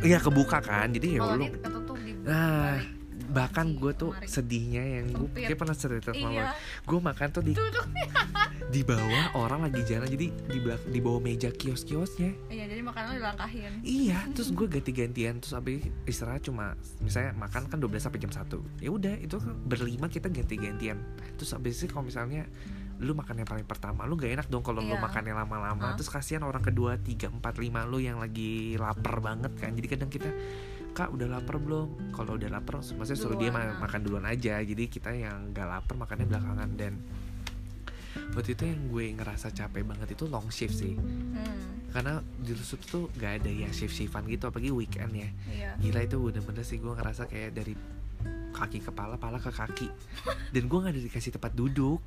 [0.00, 3.03] iya kebuka kan, jadi ya lu di ketutup di Nah, balik.
[3.30, 4.28] Bahkan gue tuh kemari.
[4.28, 6.52] sedihnya yang gue kayak pernah cerita sama iya.
[6.84, 7.52] gue makan tuh di
[8.74, 12.82] di bawah orang lagi jalan jadi di belak di bawah meja kios kiosnya iya jadi
[12.82, 13.72] makanan dilangkahin.
[13.84, 18.32] Iya terus gue ganti gantian terus abis istirahat cuma misalnya makan kan 12 sampai jam
[18.32, 20.98] 1 ya udah itu kan berlima kita ganti gantian
[21.38, 22.44] terus abis itu kalau misalnya
[23.02, 25.02] lu makan yang paling pertama lu gak enak dong kalau lu Iya.
[25.02, 25.98] makannya lama-lama.
[25.98, 29.74] Terus kasihan orang kedua tiga empat lima lu yang lagi lapar banget kan.
[29.74, 30.30] Jadi kadang kita
[30.94, 32.14] kak udah lapar belum?
[32.14, 34.62] Kalau udah lapar maksudnya suruh dia ma- makan duluan aja.
[34.62, 36.70] Jadi kita yang gak lapar makannya belakangan.
[36.78, 37.02] Dan
[38.38, 40.94] waktu itu yang gue ngerasa capek banget itu long shift sih.
[40.94, 45.28] Hmm, karena di Lusut tuh gak ada yang shift shiftan gitu apalagi weekend ya.
[45.50, 45.70] Iya.
[45.82, 47.74] Gila itu bener-bener sih gue ngerasa kayak dari
[48.54, 49.90] kaki kepala pala ke kaki.
[50.54, 51.98] Dan gue nggak ada dikasih tempat duduk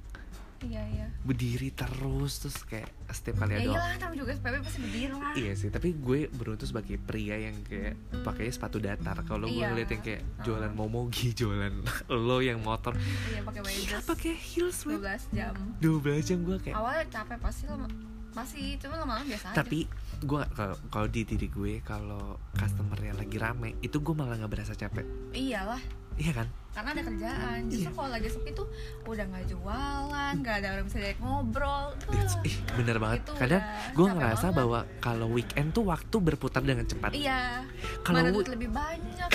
[0.61, 4.79] iya iya berdiri terus terus kayak setiap kali ya ada iyalah tapi juga SPP pasti
[4.79, 7.93] berdiri lah Iya sih, tapi gue beruntung sebagai pria yang kayak
[8.23, 9.21] pakainya sepatu datar.
[9.21, 9.69] Kalau gue Iya.
[9.69, 10.73] ngeliat yang kayak jualan Ah.
[10.73, 11.73] momogi, jualan
[12.09, 14.97] lo yang motor, iya pakai baju pakai heels, men.
[14.97, 16.73] 12 jam 12 jam gue kayak.
[16.73, 17.85] awalnya capek pasti lama
[18.33, 19.79] masih cuma lama-lama biasa aja Tapi
[20.19, 24.73] gue kalau kalau di diri gue kalau customernya lagi rame, itu gue malah nggak berasa
[24.73, 25.05] capek.
[25.31, 25.81] iyalah
[26.17, 26.47] iya kan?
[26.69, 27.59] Karena ada kerjaan.
[27.67, 27.95] Justru Iya.
[27.95, 28.67] kalau lagi sepi tuh
[29.03, 31.85] udah nggak jualan nggak ada orang bisa diajak ngobrol.
[32.11, 33.19] It's- Wah, ih bener banget.
[33.19, 34.57] itu kadang gue ngerasa banget.
[34.57, 37.11] bahwa kalau weekend tuh waktu berputar dengan cepat.
[37.11, 37.65] Iya.
[38.03, 39.29] Kalau lebih banyak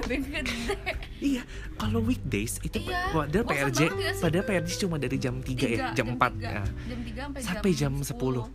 [0.00, 0.54] lebih gede.
[1.20, 1.42] Iya.
[1.76, 3.80] Kalau weekdays itu Iya, padahal PRJ
[4.18, 6.48] padahal PRJ cuma dari jam 3 ya Tiga, jam 4 tiga.
[6.50, 6.62] ya.
[6.64, 8.50] jam 3 sampai, Sampai jam 10.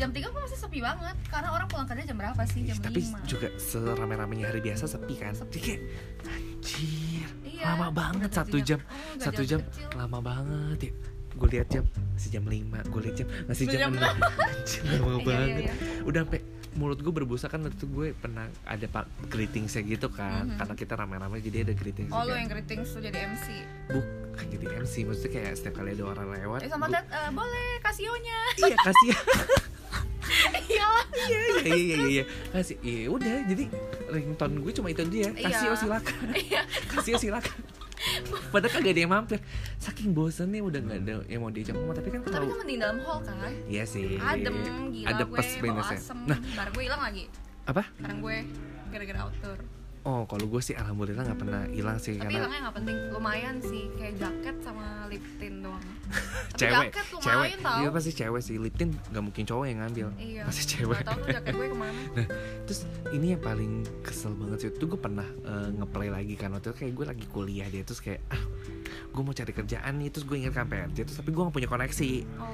[0.00, 1.16] Jam 3 kok masih sepi banget?
[1.26, 2.64] Karena orang pulang kerja jam berapa sih?
[2.64, 5.32] Jam tapi 5 juga serame-ramenya hari biasa sepi kan?
[5.32, 5.52] Sepi.
[5.52, 5.80] jadi kayak
[6.26, 8.80] anjir Iya, lama banget satu gajinya- jam.
[8.80, 9.88] oh, satu jam kecil.
[9.94, 10.92] lama banget ya.
[11.30, 14.02] Gue lihat jam masih jam 5 gue lihat jam masih Jam jam 6
[14.50, 15.62] anjir lama Iya, iya, banget.
[15.62, 15.72] iya.
[16.02, 16.40] udah sampai
[16.72, 20.46] mulut gue berbusa kan waktu itu gue pernah ada pak greetingsnya gitu kan.
[20.46, 20.56] Mhm.
[20.56, 23.46] karena kita rame-rame jadi ada greetings oh lu yang greetings tuh jadi MC
[23.88, 27.30] bukan jadi MC maksudnya kayak setiap kali ada orang lewat eh sama gua- Ted eh,
[27.30, 29.08] boleh kasionya iya kasih
[30.64, 32.24] iyalah iya iya iya iya iya.
[32.50, 33.64] Kasih iya udah jadi
[34.08, 35.28] ringtone gue cuma itu dia.
[35.32, 35.76] Kasih Iya.
[35.76, 36.16] silakan.
[36.32, 36.62] Iya.
[36.88, 37.58] Kasih silakan
[38.52, 39.38] padahal kan gak ada yang mampir.
[39.76, 42.78] Saking bosannya udah gak ada yang mau diajak ngomong tapi kan tapi kalau kan mending
[42.80, 43.52] dalam hall kan?
[43.66, 44.16] Iya sih.
[44.18, 44.56] Adem
[44.92, 45.98] gila ada gue minusnya.
[46.00, 46.18] asem.
[46.24, 46.38] Nah.
[46.56, 47.24] Barang gue hilang lagi.
[47.68, 47.82] Apa?
[48.00, 48.36] Barang gue
[48.90, 52.76] gara-gara outdoor oh kalau gue sih alhamdulillah nggak pernah hilang sih tapi karena hilangnya nggak
[52.80, 55.84] penting lumayan sih kayak jaket sama lip tint doang.
[56.54, 57.34] Tapi cewek jaket cewek.
[57.34, 57.78] lumayan tau.
[57.82, 60.08] Dia pasti cewek sih lip tint nggak mungkin cowok yang ngambil.
[60.16, 61.02] Iya pasti cewek.
[61.02, 62.00] Gak tau tuh jaket gue ke mana.
[62.70, 63.72] Terus ini yang paling
[64.06, 67.26] kesel banget sih itu gue pernah eh, ngeplay lagi kan waktu itu kayak gue lagi
[67.26, 68.42] kuliah dia terus kayak ah
[69.10, 71.68] gue mau cari kerjaan nih terus gue ingat kan PRJ terus tapi gue gak punya
[71.68, 72.12] koneksi.
[72.38, 72.46] Oh.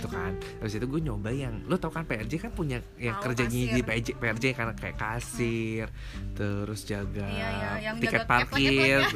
[0.00, 0.32] Tuh kan
[0.64, 3.76] habis itu gue nyoba yang lo tau kan PRJ kan punya yang kerjanya kasir.
[3.76, 5.86] di PRJ PRJ kan kayak kasir
[6.32, 9.00] terus jaga Iya, iya, yang tiket jaga parkir.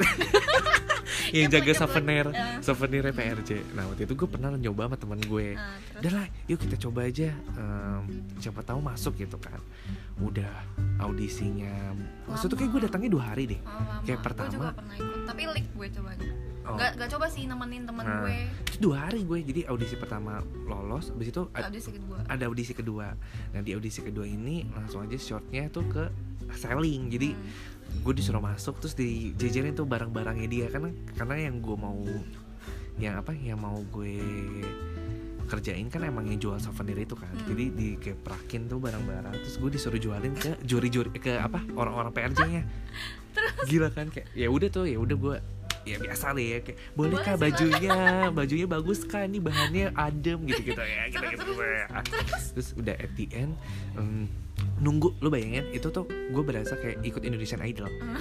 [1.33, 2.45] yang jaga Keplek-keplek, souvenir ya.
[2.59, 5.47] souvenirnya PRJ nah waktu itu gue pernah nyoba sama temen gue.
[5.53, 5.97] Terus?
[5.97, 7.29] Udah lah yuk kita coba aja.
[7.33, 8.01] Em,
[8.37, 9.57] siapa tahu masuk gitu kan.
[10.19, 10.51] Udah
[10.99, 11.73] audisinya.
[12.25, 13.59] Maksudnya kayak gue datangnya dua hari deh.
[13.59, 14.01] Oh, lama.
[14.03, 16.27] Kayak Gue pertama- juga pernah ikut Tapi link gue cobanya
[16.63, 16.73] Oh.
[16.73, 18.23] Gak, gak coba sih nemenin temen Nah.
[18.23, 18.47] gue.
[18.63, 22.17] Terus dua hari gue jadi audisi pertama lolos habis itu a- Audisi kedua.
[22.23, 23.07] ada audisi kedua.
[23.51, 26.03] Nah di audisi kedua ini langsung aja shortnya tuh ke
[26.53, 27.09] selling.
[27.09, 27.99] Jadi Hmm.
[28.01, 30.65] gue disuruh masuk terus dijejerin tuh barang-barangnya dia.
[30.67, 31.99] Karena karena yang gue mau
[32.95, 34.15] yang apa yang mau gue
[35.43, 37.27] kerjain kan emang yang jual souvenir itu kan.
[37.29, 37.43] Hmm.
[37.45, 39.35] jadi dikeprakin tuh barang-barang.
[39.35, 42.63] Terus gue disuruh jualin ke juri-juri ke apa orang-orang PRJ-nya
[43.69, 45.35] gila kan kayak ya udah tuh ya udah gue
[45.83, 47.97] ya biasa lah ya kayak boleh Boleh kah bajunya?
[48.31, 49.27] Bajunya bagus kan?
[49.27, 51.43] Ini bahannya adem gitu gitu ya gitu gitu
[52.51, 52.67] terus?
[52.75, 53.53] Udah at the end
[53.95, 54.27] em,
[54.79, 57.87] nunggu lu bayangin itu tuh gue berasa kayak ikut Indonesian Idol.
[57.87, 58.19] Hmm.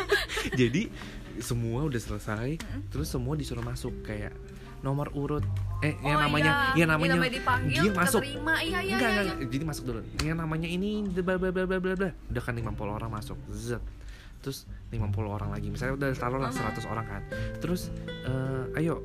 [0.60, 0.90] jadi
[1.38, 2.60] semua udah selesai
[2.90, 4.34] terus semua disuruh masuk kayak
[4.82, 5.46] nomor urut.
[5.82, 6.86] Eh yang Oh, namanya iya.
[6.86, 8.22] yang namanya Yang dipanggil, dia masuk.
[8.22, 10.00] Iya, iya, enggak, iya, enggak, jadi masuk dulu.
[10.22, 13.38] Yang namanya ini bla bla bla bla bla udah kan 50 orang masuk.
[13.50, 13.82] Zet
[14.42, 16.74] terus 50 orang lagi misalnya udah taruh lah Aha.
[16.74, 17.22] 100 orang kan
[17.58, 17.88] terus
[18.26, 18.98] eh, ayo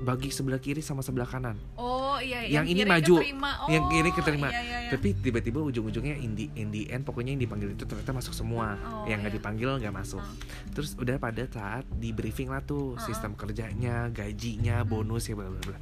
[0.00, 3.14] bagi sebelah kiri sama sebelah kanan Oh iya Yang ini kiri maju.
[3.16, 3.50] keterima.
[3.58, 4.48] oh, Yang kiri keterima.
[4.48, 4.90] iya, iya, iya.
[4.92, 8.76] tapi tiba-tiba ujung-ujungnya in the, in the end pokoknya yang dipanggil itu ternyata masuk semua
[8.78, 9.38] Oh, yang nggak iya.
[9.40, 10.30] dipanggil nggak masuk Ah.
[10.70, 13.02] terus udah pada saat di briefing lah tuh Ah.
[13.02, 15.78] sistem kerjanya gajinya bonus ya bla bla bla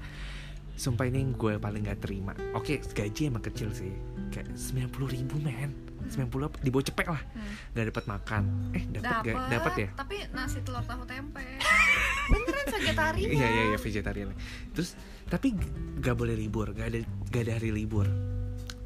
[0.73, 3.93] sumpah ini yang gue paling nggak terima oke gaji emang kecil sih
[4.31, 7.53] kayak sembilan puluh ribu men sembilan puluh di bawah cepek lah Hmm.
[7.73, 11.45] nggak dapat makan eh dapat Dapat, gak dapat ya Tapi nasi telur tahu tempe.
[12.31, 13.31] Beneran vegetarian.
[13.31, 14.29] iya iya iya vegetarian
[14.71, 14.95] terus
[15.25, 18.07] tapi g- nggak boleh libur nggak ada nggak ada hari libur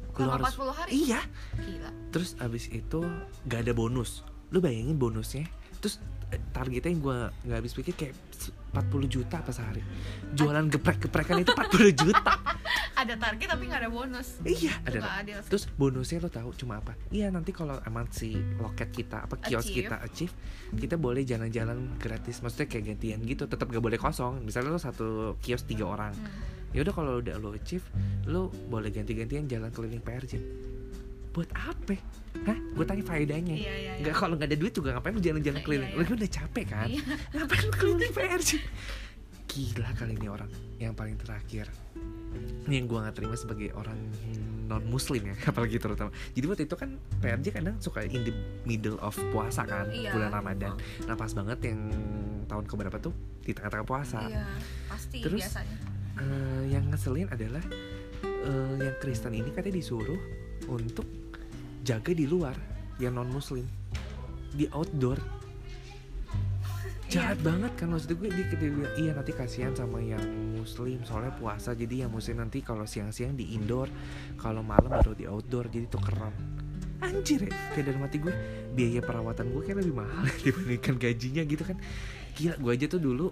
[0.09, 0.89] Selama 40 hari?
[0.97, 1.21] iya
[1.53, 1.89] Gila.
[2.09, 3.05] terus abis itu
[3.43, 5.45] gak ada bonus lu bayangin bonusnya
[5.77, 8.15] terus eh, targetnya yang gue nggak habis pikir kayak
[8.73, 9.81] 40 juta apa sehari?
[10.35, 12.33] Jualan geprek-geprekan itu 40 juta.
[12.97, 14.41] Ada target tapi nggak ada bonus.
[14.41, 15.21] iya ada.
[15.21, 15.37] adil.
[15.45, 16.97] Terus bonusnya lo tahu cuma apa?
[17.09, 19.85] Iya nanti kalau emang si loket kita apa kios Achieve.
[19.85, 20.33] kita achieve
[20.75, 22.41] kita boleh jalan-jalan gratis.
[22.41, 24.41] Maksudnya kayak gantian gitu tetap gak boleh kosong.
[24.41, 26.13] Misalnya lo satu kios tiga orang.
[26.17, 26.75] Hmm.
[26.75, 27.87] ya udah kalau udah lo achieve
[28.27, 30.35] lo boleh ganti-gantian jalan keliling PRJ
[31.37, 31.93] buat apa
[32.43, 32.57] Hah?
[32.73, 33.91] Gue tanya faedahnya Iya iya.
[33.93, 34.01] iya.
[34.01, 35.89] Nggak kalau nggak ada duit juga ngapain lu jalan-jalan Iya, keliling?
[35.89, 35.97] iya.
[35.97, 36.87] Lagi udah capek kan?
[36.89, 37.01] Iya.
[37.31, 38.49] Ngapain lu keliling PRJ?
[39.47, 41.65] Gila kali ini orang yang paling terakhir.
[42.67, 43.97] Ini yang gue nggak terima sebagai orang
[44.67, 46.11] non muslim ya, apalagi terutama.
[46.29, 50.11] Jadi waktu itu kan PRJ kadang suka in the middle of puasa kan, Iya.
[50.11, 50.75] bulan Ramadan.
[51.07, 51.79] Nah pas banget yang
[52.45, 54.19] tahun keberapa tuh di tengah-tengah puasa.
[54.23, 54.45] Iya,
[54.85, 55.39] pasti Terus?
[55.41, 55.77] biasanya.
[56.17, 57.63] Eh, yang ngeselin adalah
[58.21, 60.19] eh, yang Kristen ini katanya disuruh
[60.67, 61.07] untuk
[61.87, 62.59] jaga di luar
[62.99, 63.63] yang non muslim
[64.51, 65.15] di outdoor.
[67.07, 70.19] Jahat banget kan maksud gue dia, bilang iya nanti kasihan sama yang
[70.59, 73.87] muslim soalnya puasa jadi yang muslim nanti kalau siang-siang di indoor
[74.35, 76.35] kalau malam baru di outdoor jadi tuh keren
[76.99, 78.33] anjir ya kayak dalam hati gue
[78.75, 81.77] biaya perawatan gue kayak lebih mahal dibandingkan gajinya gitu kan.
[82.35, 83.31] Gila gue aja tuh dulu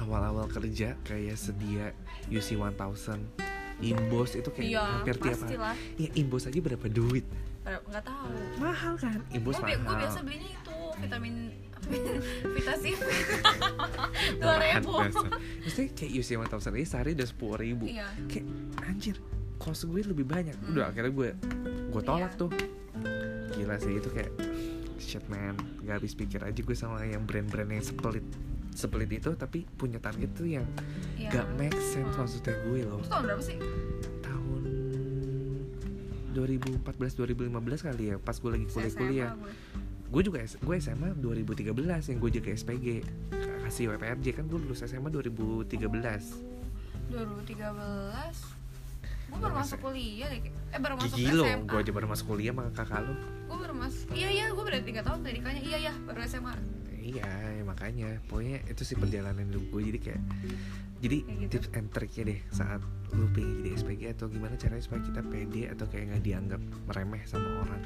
[0.00, 1.92] awal-awal kerja kayak sedia
[2.32, 3.44] UC 1000
[3.78, 5.54] Imbos itu kayak iya hampir tiap hari.
[6.02, 7.22] ya Imbos aja berapa duit
[7.84, 8.26] nggak tahu.
[8.56, 9.18] Mahal kan?
[9.30, 9.98] Imbos gue mahal.
[10.00, 11.34] biasa belinya itu vitamin
[12.56, 12.96] vitamin
[14.40, 14.92] dua Murahan ribu.
[14.98, 15.30] Dasar.
[15.62, 17.84] Maksudnya kayak UC 1000 aja sehari udah sepuluh ribu.
[17.86, 18.06] Iya.
[18.26, 18.46] Kayak
[18.82, 19.16] anjir
[19.58, 20.54] kos gue lebih banyak.
[20.54, 20.70] Hmm.
[20.72, 21.28] udah akhirnya gue
[21.88, 22.40] gue tolak Iya.
[22.40, 22.50] tuh.
[23.52, 24.32] Gila sih itu kayak
[24.98, 25.54] shit man.
[25.82, 28.24] Gak habis pikir aja gue sama yang brand-brand yang sepelit
[28.70, 30.62] sepelit itu tapi punya target tuh yang
[31.18, 31.26] iya.
[31.32, 32.22] gak make sense Hmm.
[32.22, 33.00] maksudnya gue loh.
[33.02, 33.56] Terus tahun berapa sih
[36.34, 39.30] 2014 2015 kali ya pas gue lagi kuliah SMA kuliah
[40.08, 40.22] gue.
[40.24, 42.86] juga gue SMA 2013 yang gue jaga SPG
[43.68, 47.08] kasih WPRJ kan gue lulus SMA 2013 2013
[49.28, 52.26] gue baru masuk kuliah deh eh baru masuk Gigi lo, SMA gue aja baru masuk
[52.32, 53.14] kuliah sama kakak lo
[53.48, 56.54] gue baru masuk iya iya gue berarti tiga tahun pendidikannya iya iya baru SMA
[57.08, 58.20] Iya, ya makanya.
[58.28, 60.22] Pokoknya itu sih perjalanan hidup gue jadi kayak
[60.98, 61.50] jadi gitu.
[61.56, 62.80] tips and triknya deh saat
[63.14, 67.22] lu pengen jadi SPG atau gimana caranya supaya kita pede atau kayak nggak dianggap meremeh
[67.24, 67.82] sama orang.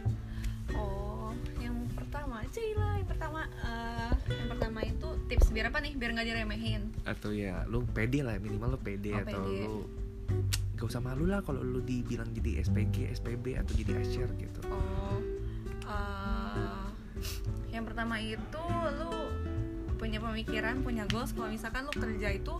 [0.74, 6.10] oh yang pertama Cila yang pertama eh, yang pertama itu tips biar apa nih biar
[6.12, 9.60] nggak diremehin Atau ya lu pede lah minimal lu pede Oh, atau pede.
[9.62, 9.76] lu
[10.74, 14.60] gak usah malu lah kalau lu dibilang jadi SPG, SPB atau jadi asher gitu.
[14.66, 15.20] oh
[15.86, 16.82] eh,
[17.70, 18.64] yang pertama itu
[18.98, 19.12] lu
[19.94, 22.54] punya pemikiran punya goals kalau misalkan lu kerja itu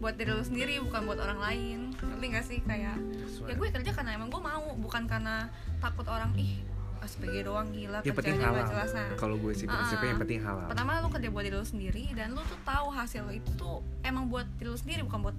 [0.00, 2.96] buat diri lu sendiri bukan buat orang lain ngerti gak sih kayak
[3.42, 5.46] ya gue kerja karena emang gue mau bukan karena
[5.78, 6.56] takut orang ih
[7.00, 8.64] SPG doang gila yang penting halal.
[8.66, 10.10] jelas nah Kalau gue sih prinsipnya Ah.
[10.10, 10.66] yang penting halal.
[10.66, 13.80] pertama lu kerja buat diri lu sendiri dan lu tuh tahu hasil lu itu tuh
[14.02, 15.36] emang buat diri lu sendiri bukan buat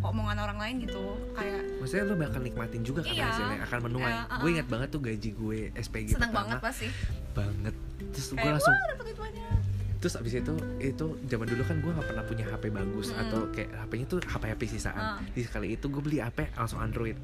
[0.00, 1.00] omongan orang lain gitu
[1.32, 3.24] kayak Maksudnya lu bakal nikmatin juga kan Iya.
[3.26, 4.04] hasilnya akan menuai.
[4.06, 4.38] Eh, uh-uh.
[4.38, 6.86] Gue ingat banget tuh gaji gue SPG seneng pertama banget pasti
[7.32, 7.74] banget.
[8.10, 9.63] Terus gue langsung wah
[10.04, 10.52] terus abis itu
[10.84, 13.24] itu zaman dulu kan gue nggak pernah punya HP bagus Mm-mm.
[13.24, 15.00] atau kayak HP-nya tuh HP HP sisaan.
[15.00, 15.18] Ah.
[15.32, 17.16] di sekali itu gue beli HP langsung Android.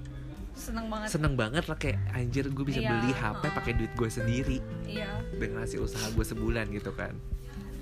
[0.57, 1.09] Seneng banget.
[1.13, 3.53] Seneng banget lah kayak anjir gue bisa Iya, beli HP ah.
[3.53, 4.59] pakai duit gue sendiri.
[4.89, 5.13] Iya.
[5.37, 7.13] Dengan hasil usaha gue sebulan gitu kan.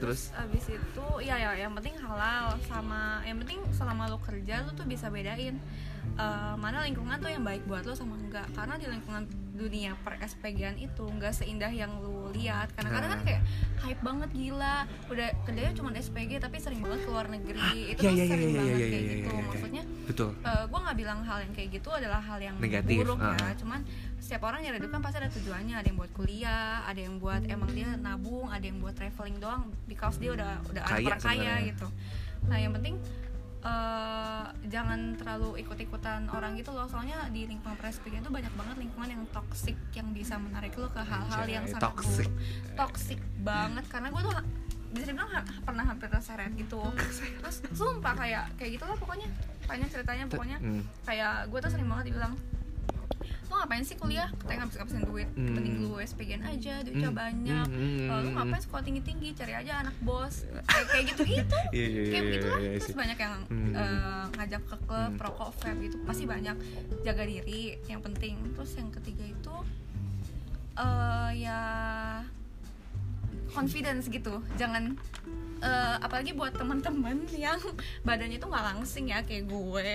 [0.02, 4.74] Terus abis itu ya ya yang penting halal sama yang penting selama lo kerja lo
[4.74, 5.62] tuh bisa bedain
[6.18, 8.50] eh, mana lingkungan tuh yang baik buat lo sama enggak.
[8.50, 12.70] Karena di lingkungan dunia per SPG-an itu nggak seindah yang lo lihat.
[12.72, 13.26] Karena kadang kan Nah.
[13.26, 13.42] kayak
[13.78, 14.76] hype banget gila.
[15.10, 17.66] Udah kerjanya cuma SPG tapi sering banget ke luar negeri.
[17.90, 19.28] Itu tuh sering banget kayak gitu.
[19.42, 20.30] maksudnya betul.
[20.38, 23.34] gue nggak bilang hal yang kayak gitu adalah hal yang Negatif, buruk ya.
[23.34, 23.52] ah.
[23.52, 23.80] cuman
[24.18, 25.74] setiap orang nyari duit kan pasti ada tujuannya.
[25.74, 29.66] Ada yang buat kuliah ada yang buat emang dia nabung ada yang buat traveling doang
[29.84, 31.86] because dia udah udah Kaya orang kaya gitu.
[32.46, 32.94] Nah yang penting
[33.68, 36.86] eh, jangan terlalu ikut-ikutan orang gitu loh.
[36.86, 41.00] Soalnya di lingkungan presbyterian itu banyak banget lingkungan yang toxic yang bisa menarik lo ke
[41.00, 42.26] hal-hal yang sangat toxic.
[42.26, 42.32] buruk.
[42.74, 43.84] Toxic banget.
[43.86, 44.34] Karena gue tuh
[44.88, 46.80] bisa dibilang ha- pernah hampir terseret gitu.
[47.38, 49.28] Terus sumpah kayak kayak gitu lah pokoknya.
[49.62, 50.80] Panjang ceritanya pokoknya Hmm.
[51.04, 52.32] kayak gue tuh sering banget dibilang
[53.48, 54.28] lo ngapain sih kuliah?
[54.34, 55.28] Katanya ngabis ngabisin duit.
[55.30, 55.50] Hmm.
[55.50, 57.16] mending lu SPGN aja duitnya Hmm.
[57.18, 57.66] banyak.
[57.66, 58.06] Hmm.
[58.06, 60.44] Eh, lu ngapain sekolah tinggi tinggi cari aja anak bos.
[60.62, 61.56] Kayak kayak gitu gitu.
[61.70, 62.58] Iya iya kayak iya, begitulah.
[62.58, 63.72] iya, terus banyak yang Hmm.
[63.72, 65.16] eh, ngajak ke klub Hmm.
[65.18, 65.96] rokok vape gitu.
[66.02, 66.56] Pasti banyak.
[67.02, 68.34] Jaga diri yang penting.
[68.52, 69.54] Terus yang ketiga itu
[70.76, 71.60] eh ya
[73.48, 74.38] confidence gitu.
[74.54, 74.94] Jangan
[75.62, 77.58] eh, apalagi buat teman-teman yang
[78.06, 79.88] badannya tuh nggak langsing ya kayak gue.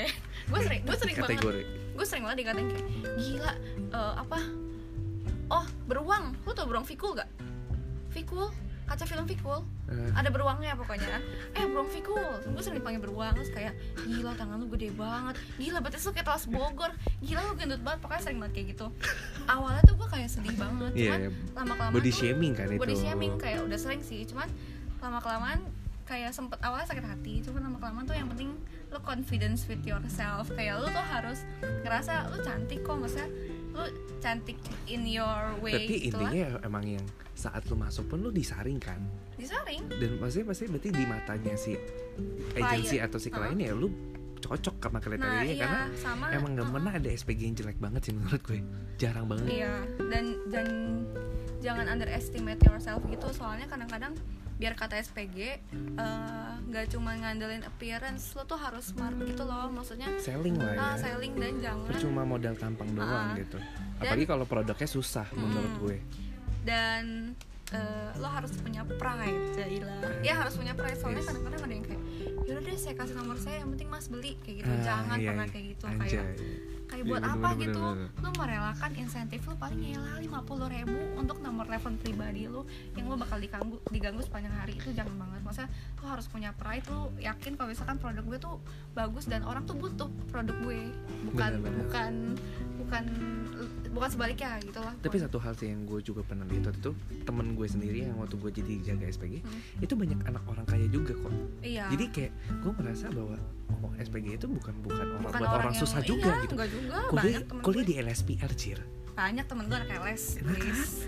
[0.51, 1.65] Gue sering gue sering banget.
[1.93, 2.87] Gue sering banget dikatain kayak
[3.19, 3.51] gila
[3.93, 4.39] eh, apa?
[5.51, 6.35] Oh beruang.
[6.43, 7.29] Lu tau beruang fikul gak
[8.13, 11.19] fikul kaca film fikul Eh, ada beruangnya pokoknya.
[11.53, 13.75] Eh beruang fikul gue sering dipanggil beruang terus kayak
[14.07, 15.35] gila tangan lu gede banget.
[15.59, 16.91] Gila berarti lu kayak Talas Bogor.
[17.19, 17.99] Gila lu gendut banget.
[17.99, 18.87] Pokoknya sering banget kayak gitu.
[19.45, 20.91] Awalnya tuh gue kayak sedih banget.
[20.95, 21.29] Iya, cuman iya.
[21.51, 22.81] lama kelamaan body shaming kan itu.
[22.81, 24.23] body shaming kayak udah sering sih.
[24.23, 24.47] Cuman
[25.03, 25.59] lama kelamaan
[26.03, 28.51] kayak sempet awalnya sakit hati cuman lama kelamaan tuh yang penting
[28.93, 30.51] lu confidence with yourself.
[30.53, 33.29] Kayak lu tuh harus ngerasa lu cantik kok maksudnya
[33.73, 33.85] lu
[34.21, 36.29] cantik in your way tapi gitu lah.
[36.29, 39.01] intinya emang yang saat lu masuk pun lu disaring kan?
[39.35, 39.89] Disaring.
[39.89, 41.73] Dan maksudnya pasti berarti di matanya si
[42.53, 43.89] agensi atau si klien ya lu
[44.43, 46.25] cocok sama nah kriterianya iya karena sama.
[46.35, 46.75] emang nggak uh-uh.
[46.75, 48.59] pernah ada SPG yang jelek banget sih menurut gue.
[48.99, 49.47] Jarang banget.
[49.49, 49.73] Iya,
[50.11, 50.67] dan dan
[51.63, 53.27] jangan underestimate yourself gitu.
[53.31, 54.13] Soalnya kadang-kadang
[54.55, 55.37] biar kata SPG
[55.95, 60.93] eh, nggak cuma ngandelin appearance lo tuh harus smart gitu loh maksudnya selling lah ah,
[60.93, 63.35] ya selling dan jangan percuma modal tampang doang Ah.
[63.35, 63.57] gitu
[63.95, 65.79] apalagi kalau produknya susah menurut Mm.
[65.79, 65.97] gue
[66.63, 67.03] dan
[67.69, 71.27] eh, lo harus punya pride Jaila ya harus punya pride soalnya Yes.
[71.27, 72.01] kadang-kadang ada yang kayak
[72.43, 75.27] yaudah deh saya kasih nomor saya yang penting mas beli kayak gitu Ah, jangan iya,
[75.27, 75.51] pernah iya.
[75.51, 76.05] kayak gitu Anjay.
[76.05, 76.27] kayak
[76.87, 77.83] kayak Iya, buat bener, apa bener, gitu?
[77.83, 82.63] bener, lu merelakan insentif lu paling ya lima puluh ribu untuk nomor telepon pribadi lu
[82.95, 84.73] yang lu bakal diganggu diganggu sepanjang hari.
[84.77, 85.41] Itu jangan banget.
[85.43, 85.69] Maksudnya
[85.99, 88.55] lu harus punya pride lu yakin kalau misalkan produk gue tuh
[88.93, 90.81] bagus dan orang tuh butuh produk gue.
[91.31, 91.77] Bukan Bener, bener.
[91.87, 92.11] bukan
[92.83, 93.03] bukan
[93.93, 94.93] bukan sebaliknya gitu lah.
[94.99, 96.91] Tapi satu hal sih yang gue juga pernah lihat waktu itu
[97.23, 99.61] temen gue sendiri yang waktu gue jadi jaga SPG Hmm.
[99.79, 101.31] itu banyak anak orang kaya juga kok.
[101.61, 101.85] Iya.
[101.93, 103.37] Jadi kayak gue merasa bahwa
[103.79, 106.99] oh SPG itu bukan bukan orang bukan buat orang, yang- susah juga iya, gitu juga.
[107.07, 108.79] Kuliah kuliah di LSPR cir
[109.13, 111.05] banyak temen gue anak Enak please.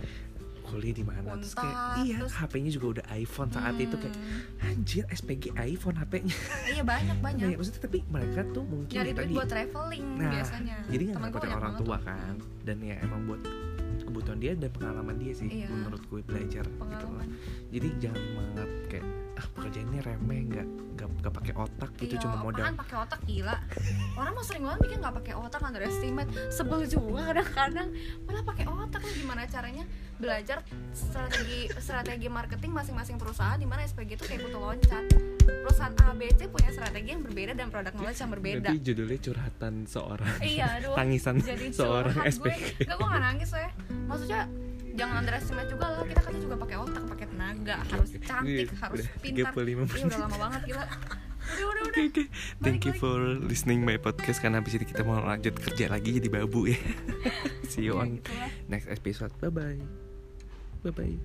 [0.65, 1.37] Kuliah di mana.
[1.37, 4.67] Terus kayak iya terus- HP-nya juga udah iPhone saat itu kayak Hmm.
[4.67, 6.35] anjir SPG iPhone HP-nya.
[6.67, 7.45] Iya banyak banyak.
[7.45, 10.75] Nah, maksudnya tapi mereka tuh mungkin nyari ya duit tadi buat traveling Nah, biasanya.
[10.85, 11.99] jadi nggak banyak orang banget tua tuh.
[12.03, 12.33] kan.
[12.63, 13.41] Dan ya emang buat
[13.97, 15.67] kebutuhan dia dan pengalaman dia sih Iya.
[15.67, 17.25] menurut gue belajar gitu loh.
[17.69, 19.05] Jadi jangan menganggap kayak
[19.35, 22.63] ah pekerjaan ini remeh nggak nggak nggak pakai otak gitu Iya, cuma modal.
[22.71, 23.55] pakai otak gila.
[24.15, 26.29] Orang mah sering banget mikir nggak pakai otak underestimate.
[26.47, 27.89] Sebel juga kadang-kadang.
[28.23, 29.83] Malah pakai otak lu gimana caranya
[30.15, 30.63] belajar
[30.95, 35.03] strategi strategi marketing masing-masing perusahaan di mana SPG itu kayak kutu loncat.
[35.43, 38.69] Perusahaan A B C punya strategi yang berbeda dan produk knowledge yang berbeda.
[38.71, 40.33] Nanti judulnya curhatan seorang.
[40.39, 40.95] Iya aduh.
[40.99, 42.47] Tangisan jadi seorang SPG
[42.79, 42.87] gue.
[42.87, 43.69] Enggak gue gak nangis ya
[44.07, 44.41] Maksudnya
[44.95, 48.97] jangan underestimate juga lah Kita kan juga pakai otak, pakai tenaga Harus cantik, Ini harus
[49.03, 50.85] udah pintar 35 Iya udah lama banget gila
[51.45, 52.23] Udah udah udah oke,
[52.65, 53.01] thank you balik.
[53.05, 56.79] for listening my podcast karena abis ini kita mau lanjut kerja lagi jadi babu ya.
[57.69, 58.09] See you Iya, on
[58.65, 59.29] next episode.
[59.37, 59.77] Bye bye.
[60.81, 61.15] Bye bye.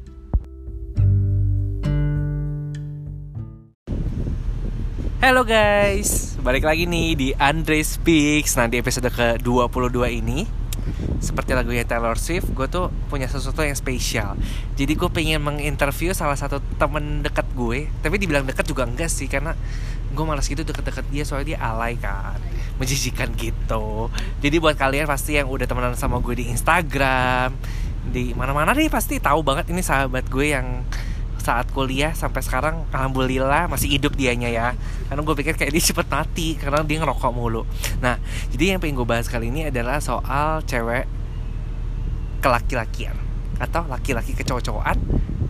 [5.25, 10.60] Halo guys, balik lagi nih di Andre Speaks Nanti episode ke-22 ini
[11.21, 14.35] Seperti lagunya Taylor Swift Gue tuh punya sesuatu yang spesial.
[14.75, 19.27] Jadi gue pengen menginterview salah satu temen dekat gue Tapi dibilang dekat juga enggak sih
[19.27, 19.57] Karena
[20.11, 22.39] gue malas gitu deket-deket dia Soalnya dia alay kan
[22.81, 24.09] Menjijikan gitu.
[24.41, 27.53] Jadi buat kalian pasti yang udah temenan sama gue di Instagram
[28.11, 30.83] Di mana-mana deh pasti tahu banget Ini sahabat gue yang
[31.41, 34.69] saat kuliah sampai sekarang alhamdulillah masih hidup dianya ya.
[35.09, 37.65] Karena gue pikir kayak dia cepet mati karena dia ngerokok mulu.
[38.05, 38.21] Nah
[38.53, 41.09] jadi yang pengen gue bahas kali ini adalah soal cewek
[42.41, 43.17] kelaki-lakian
[43.61, 44.97] atau laki-laki kecowok-cowokan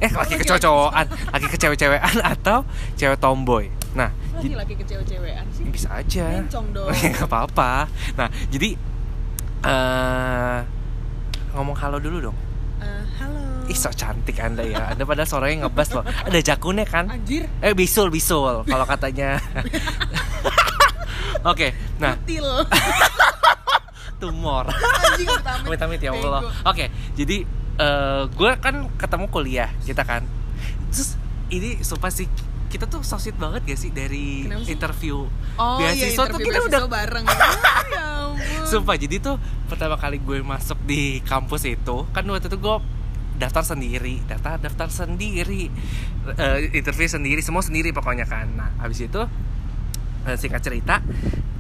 [0.03, 2.67] eh laki kecowok-cowokan laki kecewek-cewekan atau
[2.97, 3.69] cewek tomboy.
[3.95, 5.67] Nah laki-laki kecewa-cewean sih?
[5.69, 6.41] Bisa aja.
[6.41, 6.43] Ya,
[7.15, 7.87] nggak apa-apa.
[8.17, 8.75] Nah jadi
[9.61, 10.59] eh
[11.53, 12.39] ngomong halo dulu dong
[12.81, 13.41] Eh, halo.
[13.69, 14.91] Ih so cantik anda ya.
[14.93, 16.05] Anda pada suaranya ngebas loh.
[16.05, 17.13] Ada jakunnya kan?
[17.13, 17.45] Anjir.
[17.61, 19.37] Eh bisul bisul Kalau katanya.
[21.51, 22.17] Oke Nah.
[22.25, 22.45] Til
[24.21, 24.69] tumor.
[24.73, 25.29] Anjing
[25.69, 26.41] amit ya Allah.
[26.65, 27.45] Oke Jadi
[27.81, 30.25] eh Gue kan ketemu kuliah Kita kan.
[30.89, 31.17] Terus
[31.53, 32.27] ini sumpah sih
[32.71, 34.79] kita tuh so sweet banget gak sih dari sih?
[34.79, 35.27] interview
[35.59, 37.25] oh beasiswa iya tuh interview kita beasiswa udah bareng.
[37.27, 38.10] Ya ampun
[38.67, 39.37] Sumpah jadi tuh
[39.69, 42.77] pertama kali gue masuk di kampus itu kan waktu itu gue
[43.41, 45.73] daftar sendiri, daftar daftar sendiri,
[46.21, 48.45] Eh, interview sendiri, semua sendiri pokoknya kan.
[48.53, 49.25] Nah habis itu
[50.29, 51.01] eh, singkat cerita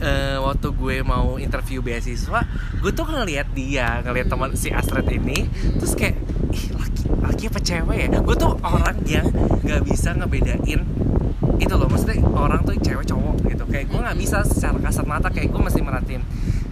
[0.04, 2.44] eh, waktu gue mau interview beasiswa,
[2.76, 5.48] gue tuh ngeliat dia, ngeliat teman si Astrid ini,
[5.80, 6.16] terus kayak
[6.52, 8.20] ih laki laki apa cewek ya?
[8.20, 9.26] Gue tuh orang yang
[9.64, 10.84] nggak bisa ngebedain
[11.60, 15.28] itu loh maksudnya orang tuh cewek cowok gitu kayak gue nggak bisa secara kasat mata
[15.28, 16.22] kayak gue mesti merhatiin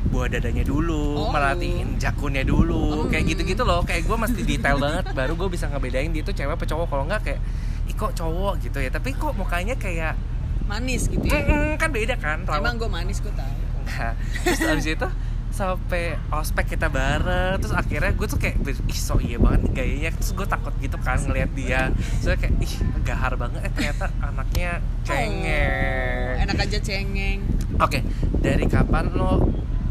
[0.08, 1.28] buah dadanya dulu, Oh.
[1.28, 3.06] merhatiin jakunnya dulu, Oh.
[3.06, 3.80] kayak gitu-gitu loh.
[3.82, 6.86] Kayak gue mesti detail banget, baru gue bisa ngebedain dia tuh cewek apa cowok.
[6.86, 7.40] Kalau nggak kayak,
[7.84, 8.88] ih kok cowok gitu ya.
[8.88, 10.16] Tapi kok mukanya kayak,
[10.64, 12.44] manis gitu ya "Mm-mm," kan beda kan.
[12.44, 14.12] Rawa- emang gue manis gue tahu Enggak.
[14.42, 15.08] Terus abis itu
[15.48, 20.10] sampai ospek kita bareng terus akhirnya gue tuh kayak ih so iya banget nih gayanya
[20.12, 21.88] terus gue takut gitu kan ngeliat dia
[22.20, 24.70] soalnya kayak ih gahar banget eh ternyata anaknya
[25.02, 27.38] cengeng Oh, enak aja cengeng
[27.76, 27.98] Oke,
[28.36, 29.48] dari kapan lo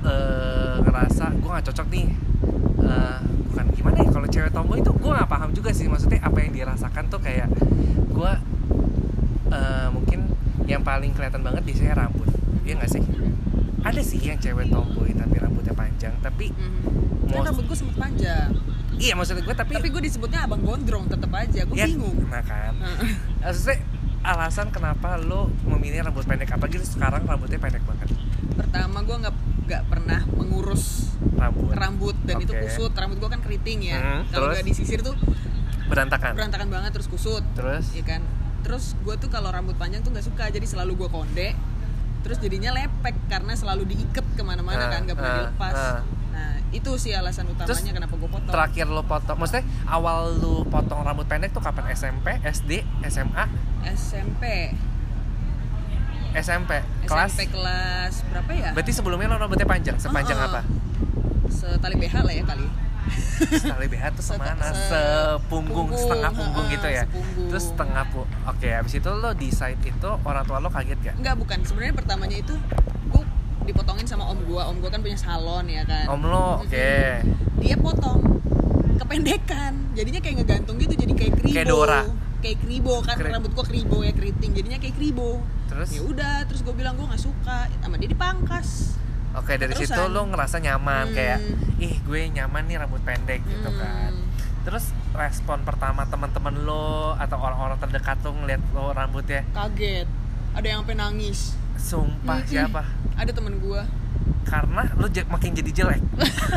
[0.08, 2.08] eh, ngerasa gue nggak cocok nih?
[2.80, 4.08] Eh, bukan gimana ya?
[4.10, 5.86] Kalau cewek tomboy itu gue nggak paham juga sih.
[5.86, 7.48] Maksudnya apa yang dirasakan tuh kayak
[8.08, 8.32] gue
[9.50, 10.20] eh, mungkin
[10.66, 12.28] yang paling kelihatan banget biasanya rambut.
[12.62, 13.04] Iya nggak sih?
[13.80, 16.14] Ada sih yang cewek tomboy tapi rambutnya panjang.
[16.20, 16.82] Tapi Mhm.
[17.28, 18.50] kan Most- rambut gue sempet panjang
[18.98, 22.42] iya maksud gue tapi, tapi gue disebutnya abang gondrong tetep aja gue ya, bingung Nah
[22.42, 22.74] kan,
[23.38, 23.78] maksudnya
[24.24, 28.10] alasan kenapa lo memilih rambut pendek apa gitu sekarang rambutnya pendek banget
[28.50, 29.36] pertama gue nggak
[29.68, 31.76] nggak pernah mengurus rambut.
[31.76, 32.64] rambut dan itu Oke.
[32.66, 32.92] kusut.
[32.96, 34.00] Rambut gue kan keriting ya.
[34.00, 35.14] Hmm, kalau nggak disisir tuh
[35.92, 36.34] berantakan?
[36.40, 37.44] berantakan banget terus kusut.
[37.54, 37.92] Terus?
[37.92, 38.24] Ya kan?
[38.64, 41.50] Terus gue tuh kalau rambut panjang tuh nggak suka jadi selalu gue konde.
[42.24, 45.76] Terus jadinya lepek karena selalu diikat ke mana-mana kan nggak pernah ah, dilepas.
[45.76, 46.02] ah.
[46.32, 48.52] nah itu sih alasan utamanya Terus, kenapa gue potong.
[48.52, 51.88] terakhir lo potong maksudnya awal lo potong rambut pendek tuh kapan?
[51.96, 53.46] SMP SD SMA
[53.88, 54.76] SMP
[56.38, 56.72] SMP
[57.04, 58.14] kelas SMP kelas.
[58.28, 58.70] berapa ya?
[58.72, 59.98] Berarti sebelumnya lo rambutnya panjang.
[59.98, 60.50] Sepanjang Uh-uh.
[60.50, 60.62] apa?
[61.48, 62.68] Setali BH lah ya kali.
[63.50, 64.60] Setali BH tuh semana?
[64.60, 67.04] se- Sepunggung, punggung, setengah punggung ha-ha, gitu ya?
[67.06, 67.48] sepunggung.
[67.48, 71.16] Terus setengah pu Oke, habis itu lo decide itu orang tua lo kaget gak?
[71.16, 71.58] Enggak bukan.
[71.64, 72.54] Sebenarnya pertamanya itu
[73.08, 73.24] gue
[73.64, 74.68] dipotongin sama om gua.
[74.68, 76.06] Om gua kan punya salon ya kan.
[76.08, 76.92] Om lo, oke.
[77.58, 78.20] Dia potong
[78.98, 79.74] kependekan.
[79.94, 82.02] Jadinya kayak ngegantung gitu jadi kayak kribo Kayak Dora.
[82.40, 85.90] Kayak kribo kan Kri- rambut gua kribo ya keriting jadinya kayak kribo Terus?
[85.90, 88.96] ya udah terus gue bilang gue nggak suka sama dia dipangkas
[89.34, 90.10] Oke, dari situ Keterusan.
[90.12, 91.14] lo ngerasa nyaman Hmm.
[91.14, 91.40] Kayak,
[91.78, 93.78] ih gue nyaman nih rambut pendek gitu Hmm.
[93.78, 94.14] kan
[94.64, 100.08] Terus respon pertama teman-teman lo atau orang-orang terdekat lo ngeliat lo rambutnya kaget
[100.52, 102.82] ada yang sampai nangis Sumpah siapa?
[103.14, 103.86] ada temen gua
[104.44, 106.02] Karena lo je- makin jadi jelek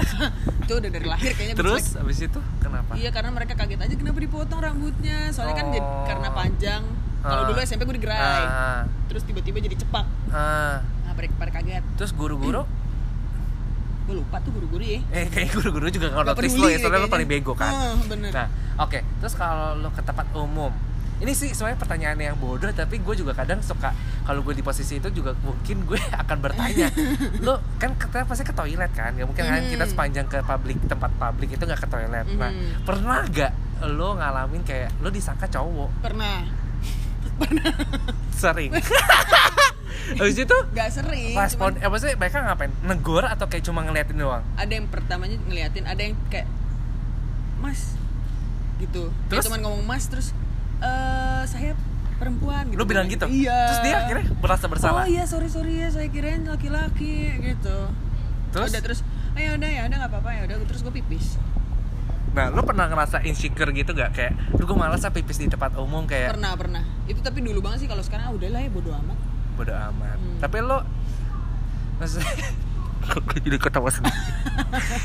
[0.63, 2.01] itu udah dari lahir kayaknya Terus jelek.
[2.01, 2.93] habis itu kenapa?
[2.95, 6.07] iya karena mereka kaget aja kenapa dipotong rambutnya soalnya kan jadi, Oh.
[6.07, 6.83] karena panjang
[7.21, 7.49] kalau Ah.
[7.49, 10.81] dulu SMP gue digerai Ah, terus tiba-tiba jadi cepak ah.
[11.03, 12.63] nah pada, pada kaget Terus guru-guru
[14.07, 17.09] gue lupa tuh guru-guru ya Eh kayak guru-guru juga Nggak notice lo ya, soalnya lo
[17.09, 18.47] paling bego kan Ah, bener Nah,
[18.79, 18.99] oke.
[19.19, 20.71] Terus kalau lo ke tempat umum,
[21.21, 23.93] ini sih sebenarnya pertanyaan yang bodoh, tapi gue juga kadang suka
[24.23, 26.89] kalau gue di posisi itu juga mungkin gue akan bertanya,
[27.45, 29.13] lo kan kita pasti ke toilet kan?
[29.13, 32.27] Gak mungkin kan kita sepanjang ke publik tempat publik itu nggak ke toilet.
[32.33, 32.83] Nah, Mhm.
[32.83, 33.53] pernah gak
[33.87, 35.91] lo ngalamin kayak lo disangka cowok?
[36.01, 36.45] pernah
[38.35, 38.73] Sering.
[40.11, 42.73] Habis itu Gak sering respon, cuman eh maksudnya mereka ngapain?
[42.83, 44.45] Negor atau kayak cuma ngeliatin doang?
[44.55, 46.49] ada yang pertamanya ngeliatin ada yang kayak
[47.57, 47.93] mas
[48.79, 49.45] gitu Terus?
[49.45, 50.33] dia cuman ngomong mas terus
[50.81, 51.73] eh saya
[52.17, 53.25] perempuan gitu Lo bilang gitu?
[53.27, 55.05] iya Terus dia akhirnya merasa bersalah?
[55.05, 57.77] oh iya sorry sorry ya saya kirain laki-laki gitu
[58.51, 58.69] Terus?
[58.73, 59.01] udah terus
[59.33, 61.41] ayo udah ya udah nggak apa-apa ya udah terus gue pipis
[62.31, 64.15] Nah, lo pernah ngerasa insecure gitu gak?
[64.15, 67.59] Kayak, lu gue malas ah pipis di tempat umum kayak pernah pernah itu tapi dulu
[67.59, 69.19] banget sih kalau sekarang ah udahlah ya bodo amat
[69.59, 70.15] bodo amat.
[70.15, 70.39] Hmm.
[70.39, 70.79] Tapi lo
[71.99, 72.31] maksudnya
[73.45, 74.13] Jadi ketawa sendiri.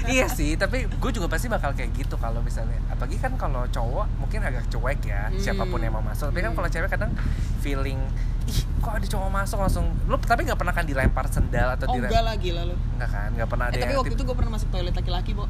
[0.06, 2.78] Iya sih, tapi gue juga pasti bakal kayak gitu kalau misalnya.
[2.88, 5.40] Apalagi kan kalau cowok mungkin agak cuek ya Hmm.
[5.40, 6.30] Siapa pun yang mau masuk.
[6.30, 6.58] Tapi kan Hmm.
[6.58, 7.12] kalau cewek kadang
[7.60, 7.98] feeling
[8.46, 9.58] Ih kok ada cowok masuk?
[9.58, 13.10] Langsung Lo tapi gak pernah kan dilempar sendal atau oh dilem- enggak lagi lalu Enggak
[13.10, 15.46] kan, gak pernah ada eh, tapi yang waktu itu gue pernah masuk toilet laki-laki bo.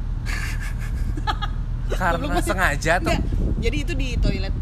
[1.92, 3.12] Karena sengaja tuh.
[3.12, 3.20] Enggak,
[3.60, 4.54] jadi itu di toilet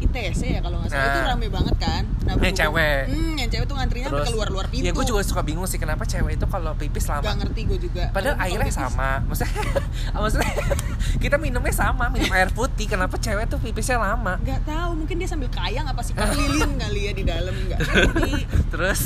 [0.00, 1.04] ITC ya kalau nggak salah.
[1.06, 1.28] Itu Nah.
[1.30, 2.02] rame banget kan?
[2.20, 3.00] Nah, Yang cewek.
[3.06, 4.84] hmm, yang cewek tuh ngantrinya sampai keluar luar pintu.
[4.84, 7.22] Ya gue juga suka bingung sih kenapa cewek itu kalau pipis lama?
[7.22, 8.02] Gak ngerti gue juga.
[8.10, 9.52] Padahal Kalau airnya pipis, sama, maksudnya,
[10.16, 10.50] maksudnya
[11.24, 12.86] kita minumnya sama, minum air putih.
[12.86, 14.40] Kenapa cewek tuh pipisnya lama?
[14.40, 16.12] nggak tahu mungkin dia sambil kayang apa sih?
[16.16, 18.32] Lilin kali ya di dalam nggak ngerti.
[18.68, 19.00] Terus,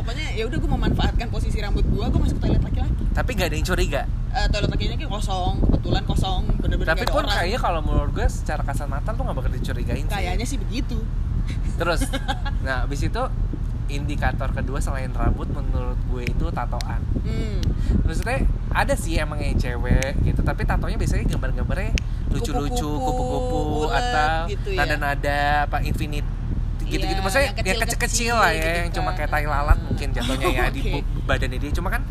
[0.00, 3.56] pokoknya ya udah gue memanfaatkan posisi rambut gue gue masuk toilet laki-laki tapi gak ada
[3.58, 4.02] yang curiga.
[4.30, 8.26] Eh, toilet lakinya kayak kosong kebetulan kosong bener-bener Tapi pun orang kayaknya kalau menurut gue
[8.30, 10.10] secara kasat mata tuh gak bakal dicurigain sih.
[10.10, 10.98] kayaknya sih begitu
[11.80, 12.06] Terus,
[12.66, 13.22] nah abis itu
[13.90, 17.02] indikator kedua selain rambut menurut gue itu tatoan.
[17.26, 17.58] hmm.
[18.06, 21.90] Maksudnya ada sih emang yang cewek gitu, tapi tatonya biasanya gambar-gambarnya
[22.30, 24.86] lucu-lucu, Kupu-kupu, atau gitu ya.
[24.86, 26.28] nada-nada apa infinite
[26.90, 27.16] gitu-gitu.
[27.16, 29.16] Iya, Maksudnya yang kecil-kecil lah ya, gitu yang cuma kan.
[29.16, 30.90] kayak tai lalat mungkin jatuhnya ya di Oke.
[30.92, 31.70] bu- badannya dia.
[31.70, 32.02] Cuma kan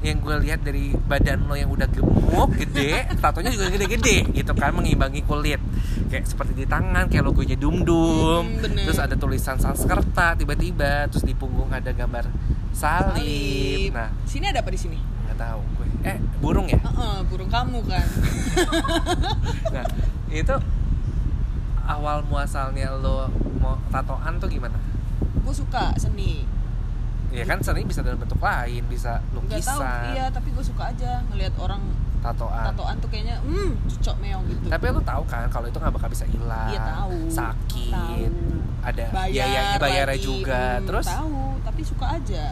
[0.00, 4.72] yang gue lihat dari badan lo yang udah gemuk, gede, tatonya juga gede-gede gitu kan
[4.72, 5.60] mengimbangi kulit.
[6.06, 8.44] Kayak seperti di tangan kayak logonya dum-dum.
[8.56, 12.26] Hmm, terus ada tulisan Sanskerta tiba-tiba, terus di punggung ada gambar
[12.70, 13.18] salib.
[13.18, 13.90] Salib.
[13.92, 15.86] Nah, sini ada apa di sini nggak tahu gue.
[16.02, 16.80] Eh, burung ya?
[16.80, 18.02] Heeh, burung kamu kan
[19.70, 19.84] Nah,
[20.30, 20.54] itu
[21.90, 23.26] awal muasalnya lo
[23.56, 24.78] mau tatoan tuh gimana?
[25.40, 26.46] gue suka seni
[27.30, 30.82] Ya kan seni bisa dalam bentuk lain, bisa nggak tahu lukisan, iya tapi gue suka
[30.88, 31.78] aja ngelihat orang
[32.20, 32.64] tatoan.
[32.66, 36.08] tatoan tuh kayaknya hmm cocok meong gitu Tapi lo tahu kan kalau itu nggak bakal
[36.08, 37.14] bisa hilang, Iya tahu.
[37.30, 38.18] sakit, Tahu.
[38.82, 40.62] ada bayar biayanya bayarnya lagi, juga.
[40.74, 42.44] hmm, Terus, tahu tapi suka aja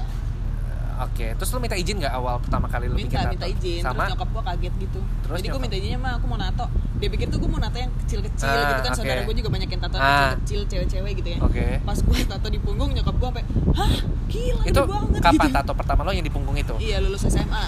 [1.01, 3.33] oke, terus lo minta izin nggak awal pertama kali lo bikin minta tato?
[3.33, 3.95] minta izin Sama?
[3.97, 7.09] terus nyokap gue kaget gitu Terus jadi gue minta izinnya mah aku mau nato dia
[7.09, 8.99] pikir tuh gue mau nato yang kecil-kecil Ah, gitu kan oke.
[8.99, 10.31] saudara gue juga banyak yang tato Ah.
[10.37, 11.67] kecil-kecil cewek-cewek gitu ya Oke.
[11.81, 13.93] pas gue tato di punggung nyokap gue sampai hah
[14.27, 15.57] gila Itu banget kapan gitu.
[15.57, 16.75] tato pertama lo yang di punggung itu?
[16.79, 17.65] iya lulus SMA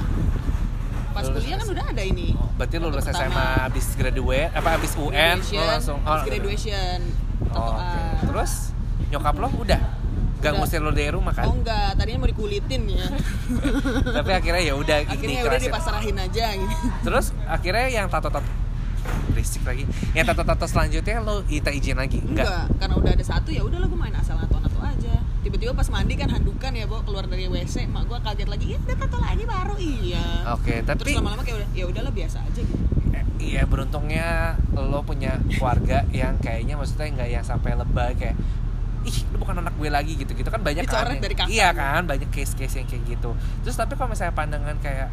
[1.11, 3.27] pas Lulus kuliah kan udah ada ini Oh, berarti Tato lulus pertama.
[3.27, 6.99] SMA habis graduate apa habis UN lo langsung habis graduation
[7.51, 8.27] Oh, oke.
[8.27, 8.53] Terus
[9.09, 9.81] nyokap lo udah
[10.41, 10.59] gak Udah.
[10.59, 11.45] ngusir lo dari rumah kan?
[11.45, 13.07] oh enggak tadinya mau dikulitin ya
[14.17, 15.69] Tapi akhirnya ya udah akhirnya udah dikerasin.
[15.69, 18.49] dipasrahin aja gitu Terus akhirnya yang tato-tato
[19.27, 19.85] berisik lagi.
[20.13, 22.21] Yang tato-tato selanjutnya lo kita izin lagi?
[22.21, 22.65] enggak, Enggak.
[22.77, 26.15] karena udah ada satu ya udahlah gue main asal nato nato aja tiba-tiba pas mandi
[26.15, 29.45] kan handukan ya bo keluar dari wc mak gue kaget lagi iya udah tato lagi
[29.47, 33.63] baru iya Oke, terus tapi lama-lama kayak udah ya udahlah biasa aja gitu eh, iya
[33.65, 34.29] beruntungnya
[34.71, 38.37] lo punya keluarga yang kayaknya maksudnya nggak yang sampai lebay kayak
[39.07, 41.73] ih lu bukan anak gue lagi gitu gitu kan banyak Dicoret kan dari kakak iya
[41.73, 41.81] gitu.
[41.81, 43.31] kan banyak case-case yang kayak gitu.
[43.65, 45.09] Terus tapi kalau misalnya pandangan kayak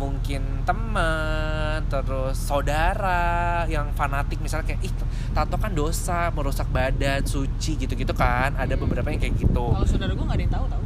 [0.00, 4.92] mungkin teman terus saudara yang fanatik misalnya kayak ih
[5.36, 8.56] tato kan dosa merusak badan suci gitu-gitu kan.
[8.56, 9.66] Ada beberapa yang kayak gitu.
[9.76, 10.82] Kalau saudara gue nggak ada yang tahu tahu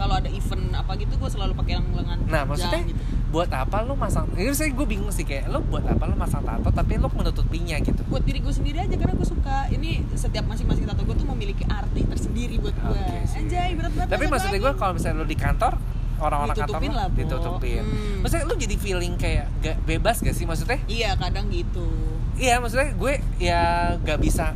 [0.00, 2.96] kalau ada event apa gitu gue selalu pakai yang lengan Nah, maksudnya gitu.
[3.28, 6.40] buat apa lu masang ini saya gue bingung sih kayak lu buat apa lu masang
[6.40, 10.48] tato tapi lu menutupinya gitu buat diri gue sendiri aja karena gue suka ini setiap
[10.48, 12.98] masing-masing tato gue tuh memiliki arti tersendiri buat gue
[13.28, 13.44] sih.
[13.44, 15.74] anjay berat banget tapi maksudnya gue kalau misalnya lu di kantor
[16.20, 17.16] orang-orang kantor lah, Bo.
[17.16, 18.20] ditutupin Hmm.
[18.20, 21.86] maksudnya lu jadi feeling kayak gak bebas gak sih maksudnya iya kadang gitu
[22.34, 23.62] iya maksudnya gue ya
[24.00, 24.52] gak bisa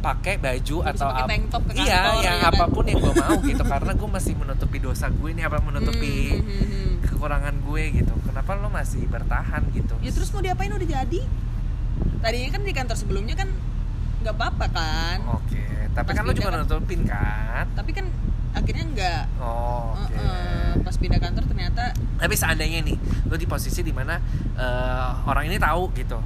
[0.00, 2.50] pakai baju atau pakai tank top ke iya kantor, yang ya kan?
[2.50, 6.14] apa pun yang gue mau gitu karena gue masih menutupi dosa gue ini apa menutupi
[6.30, 6.94] Hmm, hmm, hmm, hmm.
[7.02, 8.14] kekurangan gue gitu.
[8.22, 9.94] Kenapa lu masih bertahan gitu?
[10.00, 10.68] Ya terus mau diapain?
[10.68, 11.20] Udah jadi.
[12.18, 13.48] Tadinya kan di kantor sebelumnya kan
[14.20, 15.18] nggak apa-apa kan?
[15.30, 17.64] Oke tapi Pas kan pindah juga kan- nutupin kan?
[17.72, 18.06] Tapi kan
[18.52, 19.22] akhirnya nggak.
[19.38, 20.12] Oh oke.
[20.12, 21.82] Heeh, pas pindah kantor ternyata
[22.16, 24.20] tapi seandainya nih lu di posisi di mana
[24.54, 26.20] eh, orang ini tahu gitu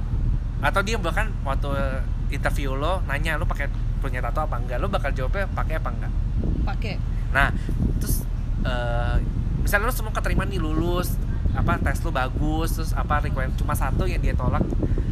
[0.57, 1.69] atau dia bahkan waktu
[2.29, 3.69] interview lo nanya lu pakai
[3.99, 4.77] punya tato apa enggak?
[4.77, 6.13] Lu bakal jawabnya pakai apa enggak?
[6.63, 6.93] Pakai.
[7.31, 7.49] Nah
[7.99, 8.25] terus
[8.61, 9.17] eh,
[9.61, 11.17] misalnya lu semua keterima nih lulus
[11.55, 14.61] apa tes lu bagus terus apa requirement cuma satu yang dia tolak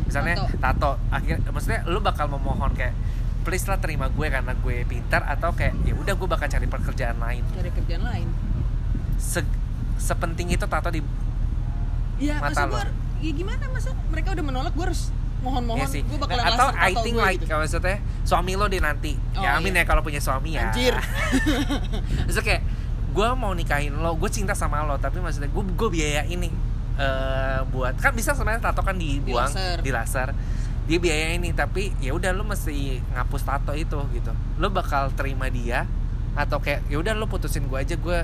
[0.04, 2.94] misalnya tato, akhirnya maksudnya lu bakal memohon kayak
[3.42, 7.18] please lah terima gue karena gue pintar atau kayak ya udah gue bakal cari pekerjaan
[7.18, 7.42] lain.
[7.50, 8.28] Cari kerjaan lain.
[9.18, 9.58] Se-
[9.98, 11.02] sepenting itu tato di
[12.20, 12.78] ya Mata lo.
[12.78, 12.84] gue
[13.24, 15.10] ya gimana masa mereka udah menolak gue harus
[15.44, 16.02] mohon-mohon Iya sih.
[16.08, 17.52] gue bakal Nah, atau I think gue like gitu.
[17.52, 19.14] kalau maksudnya suami lo di nanti.
[19.36, 19.84] Oh, ya amin iya.
[19.84, 20.72] ya kalau punya suami ya.
[20.72, 20.96] Anjir.
[22.26, 22.64] Maksudnya kayak
[23.14, 26.50] gue mau nikahin lo, gue cinta sama lo, tapi maksudnya gue gue biaya ini
[26.94, 29.78] eh buat kan bisa sebenarnya tato kan dibuang laser.
[29.84, 30.30] di laser.
[30.90, 34.32] Dia biaya ini tapi ya udah lo mesti ngapus tato itu gitu.
[34.58, 35.86] Lo bakal terima dia
[36.34, 38.20] atau kayak ya udah lo putusin gue aja gue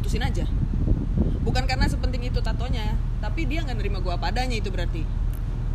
[0.00, 0.48] putusin aja
[1.44, 5.04] bukan karena sepenting itu tatonya tapi dia nggak nerima gue apa adanya itu berarti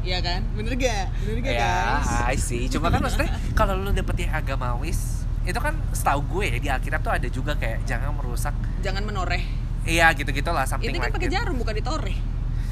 [0.02, 3.90] Iya kan bener gak bener gak ya guys I see cuma kan maksudnya kalau lo
[3.90, 8.14] dapet yang agamawis itu kan setahu gue ya di Alkitab tuh ada juga kayak jangan
[8.14, 9.42] merusak jangan menoreh
[9.82, 12.18] Iya gitu-gitu lah something itu kan like pakai jarum bukan ditoreh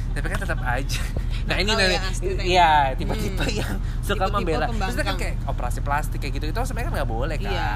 [0.09, 1.01] Tapi kan tetap aja.
[1.49, 2.01] Nah ini nih, ya,
[2.45, 3.57] iya tipe-tipe Hmm.
[3.57, 3.73] yang
[4.05, 4.65] suka Tipe-tipe membela.
[4.69, 7.49] Maksudnya kan kayak operasi plastik kayak gitu itu sebenarnya kan nggak boleh kan.
[7.49, 7.69] Iya.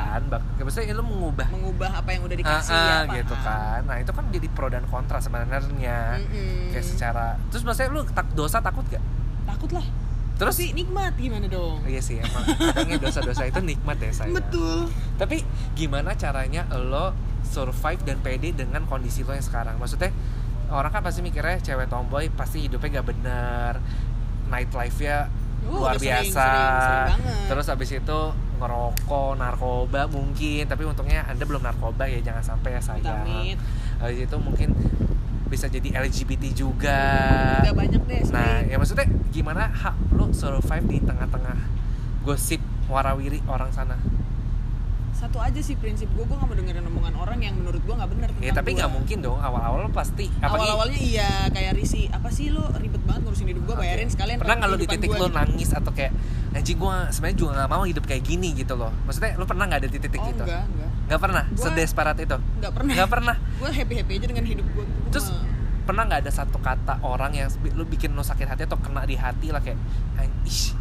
[0.62, 3.80] Maksudnya lu mengubah mengubah apa yang udah Ah, dikasih ah, ya gitu kan.
[3.89, 6.22] Nah itu kan jadi pro dan kontra sebenarnya.
[6.22, 6.70] Mm-mm.
[6.70, 7.26] Kayak secara.
[7.49, 9.01] Terus maksudnya lu tak dosa takut gak?
[9.46, 9.86] Takut lah
[10.34, 14.34] Terus tapi nikmat gimana dong Iya sih emang kadangnya dosa-dosa itu nikmat ya saya.
[14.34, 17.14] betul Tapi gimana caranya lo
[17.44, 19.78] survive dan pede dengan kondisi lo yang sekarang?
[19.78, 20.10] Maksudnya
[20.68, 23.74] orang kan pasti mikirnya cewek tomboy pasti hidupnya gak bener,
[24.48, 25.30] nightlife-nya
[25.64, 26.44] Oh, luar udah sering, biasa.
[26.44, 27.46] sering, sering banget.
[27.48, 28.20] Terus habis itu
[28.60, 33.24] ngerokok, narkoba mungkin, tapi untungnya anda belum narkoba ya jangan sampai ya sayang.
[33.24, 33.58] Amit.
[33.96, 34.76] Habis itu mungkin
[35.54, 36.99] bisa jadi LGBT juga.
[37.62, 38.66] udah banyak deh Nah, sering.
[38.68, 41.58] ya maksudnya gimana hak lo survive di tengah-tengah
[42.22, 42.58] gosip
[42.89, 44.01] warawiri orang sana?
[45.14, 48.12] satu aja sih prinsip gue gue gak mau dengerin omongan orang yang menurut gue nggak
[48.12, 49.39] benar Ya tapi nggak mungkin dong.
[49.39, 50.28] Awal-awal pasti.
[50.41, 54.58] Awal-awalnya iya kayak risi apa sih lo ribet banget ngurusin hidup gue bayarin sekalian pernah
[54.58, 55.38] nggak lo di titik lo gitu.
[55.38, 56.12] nangis atau kayak
[56.51, 58.91] anjing gue sebenarnya juga nggak mau hidup kayak gini gitu loh.
[59.08, 60.43] Maksudnya lo pernah nggak ada di titik oh itu?
[60.43, 61.43] enggak enggak nggak pernah?
[61.45, 62.38] Gua- sedesperat itu?
[62.58, 62.93] nggak pernah.
[62.93, 63.36] Nggak pernah?
[63.60, 65.28] Gue happy happy aja dengan hidup gue terus
[65.84, 69.14] pernah nggak ada satu kata orang yang lo bikin lo sakit hati atau kena di
[69.14, 69.76] hati lah kayak
[70.16, 70.72] "Ay, ish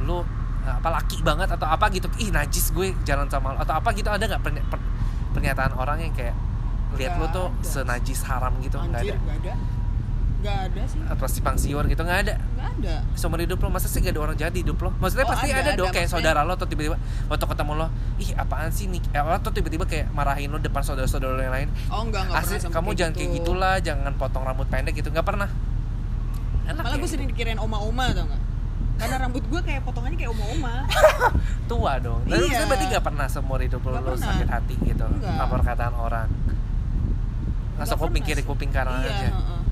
[0.00, 0.24] lo
[0.62, 2.08] apa laki banget atau apa gitu.
[2.18, 4.82] Ih najis gue jalan sama lo atau apa gitu ada nggak perny- per-
[5.30, 6.34] pernyataan orang yang kayak
[6.94, 7.62] lihat Nggak tuh ada.
[7.62, 8.74] senajis haram gitu?
[8.76, 9.14] Nggak ada.
[9.14, 9.52] nggak ada
[10.36, 11.00] nggak ada sih.
[11.04, 12.00] Atau simpang siur gitu?
[12.00, 12.34] Nggak ada.
[12.54, 12.94] Nggak ada.
[13.14, 14.90] Seumur hidup lo masa sih gak ada orang jahat di hidup lo?
[14.96, 15.94] Maksudnya Oh, pasti ada, ada, dong ada.
[15.94, 19.02] kayak Maksudnya- saudara lo atau tiba-tiba waktu ketemu lo ih apaan sih nih?
[19.10, 21.68] Eh, atau tiba-tiba kayak marahin lo depan saudara-saudara lo yang lain.
[21.88, 23.36] Oh enggak enggak asli pernah kamu jangan kayak gitu.
[23.42, 25.08] gitulah jangan potong rambut pendek gitu.
[25.08, 25.48] Nggak pernah.
[26.66, 27.00] Enak malah ya.
[27.00, 28.42] gue sering dikirain oma-oma tau nggak?
[28.96, 30.74] Karena rambut gue kayak potongannya kayak oma-oma.
[31.70, 32.24] Tua dong.
[32.24, 32.44] Tapi Iya.
[32.44, 36.28] maksudnya berarti gak pernah seumur hidup lo, lo sakit hati gitu apa perkataan orang.
[37.76, 39.28] Nggak kuping kiri kuping kanan iya, aja.
[39.28, 39.36] heeh.
[39.36, 39.65] how,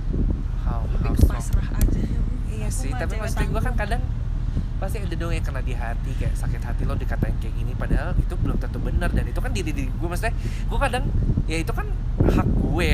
[1.12, 1.36] strong.
[1.36, 2.00] pasrah aja
[2.48, 4.02] Iya Aku sih, tapi maksudnya gue kan kadang
[4.74, 8.12] pasti ada dong yang kena di hati kayak sakit hati lo dikatain kayak gini padahal
[8.14, 10.34] itu belum tentu benar dan itu kan diri diri gue maksudnya
[10.64, 11.04] gue kadang
[11.44, 11.86] ya itu kan
[12.24, 12.92] hak gue.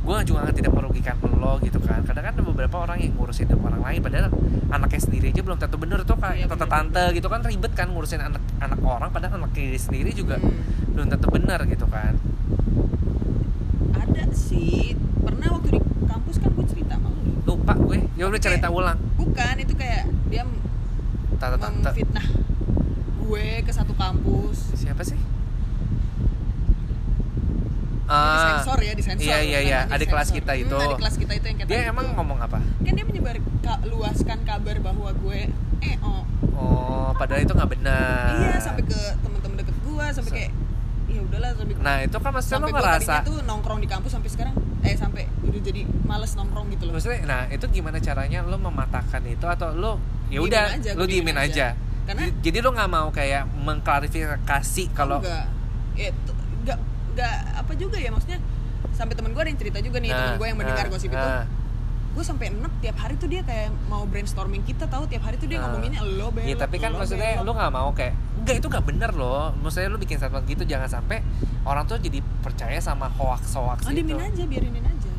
[0.00, 2.02] Gue juga tidak merugikan lo gitu kan.
[2.02, 4.32] Kadang kan ada beberapa orang yang ngurusin hidup orang lain padahal
[4.68, 7.86] anaknya sendiri aja belum tentu benar tuh Iya, kayak tante tante gitu kan ribet kan
[7.92, 10.96] ngurusin anak anak orang padahal anak diri sendiri juga Hmm.
[10.96, 12.16] belum tentu benar gitu kan.
[13.94, 14.96] Ada sih.
[15.20, 16.94] Pernah waktu di kampus kan gue cerita
[17.80, 17.98] gue.
[18.14, 18.98] Ya udah cerita ulang.
[19.14, 20.44] Bukan itu kayak dia
[21.34, 22.26] tante tante memfitnah
[23.20, 24.74] gue ke satu kampus.
[24.74, 25.18] Siapa sih?
[28.02, 29.58] Di Ah, sensor ya di sensor iya iya.
[29.62, 30.74] Iya adik kelas kita Hmm, itu.
[30.76, 32.58] adik kelas kita itu yang kayak dia tadi emang ngomong apa?
[32.58, 35.40] Kan dia menyebar ka- luaskan kabar bahwa gue
[35.80, 36.26] eh oh.
[36.52, 38.34] Oh padahal itu nggak benar.
[38.36, 40.52] Iya sampai ke teman-teman deket gue sampai Sa- kayak
[41.06, 44.54] ya udahlah sampai nah itu kan maksudnya lo ngerasa tuh nongkrong di kampus sampai sekarang
[44.90, 49.22] eh sampai udah jadi males nongkrong gitu loh maksudnya nah itu gimana caranya lo mematahkan
[49.24, 51.88] itu atau lo ya udah lo diemin aja, aja.
[52.06, 55.46] Karena- Jadi- jadi lo nggak mau kayak mengklarifikasi kalau enggak
[55.94, 56.32] ya itu
[56.62, 56.78] enggak
[57.12, 58.40] enggak apa juga ya maksudnya
[58.90, 61.16] sampai temen gue ada yang cerita juga nih temen gue yang mendengar nah, gosip itu
[61.16, 61.44] nah.
[62.10, 65.06] Gue sampai enek tiap hari tuh dia kayak mau brainstorming kita tahu?
[65.06, 65.70] Tiap hari tuh dia Nah.
[65.70, 68.66] ngomonginnya lo belok Iya tapi kan lo maksudnya belok." lu nggak mau kayak enggak itu
[68.66, 69.54] nggak bener loh.
[69.56, 71.22] Maksudnya lu bikin statement gitu jangan sampai
[71.62, 75.12] orang tuh jadi percaya sama hoax hoax ah itu diemin aja biarinin aja.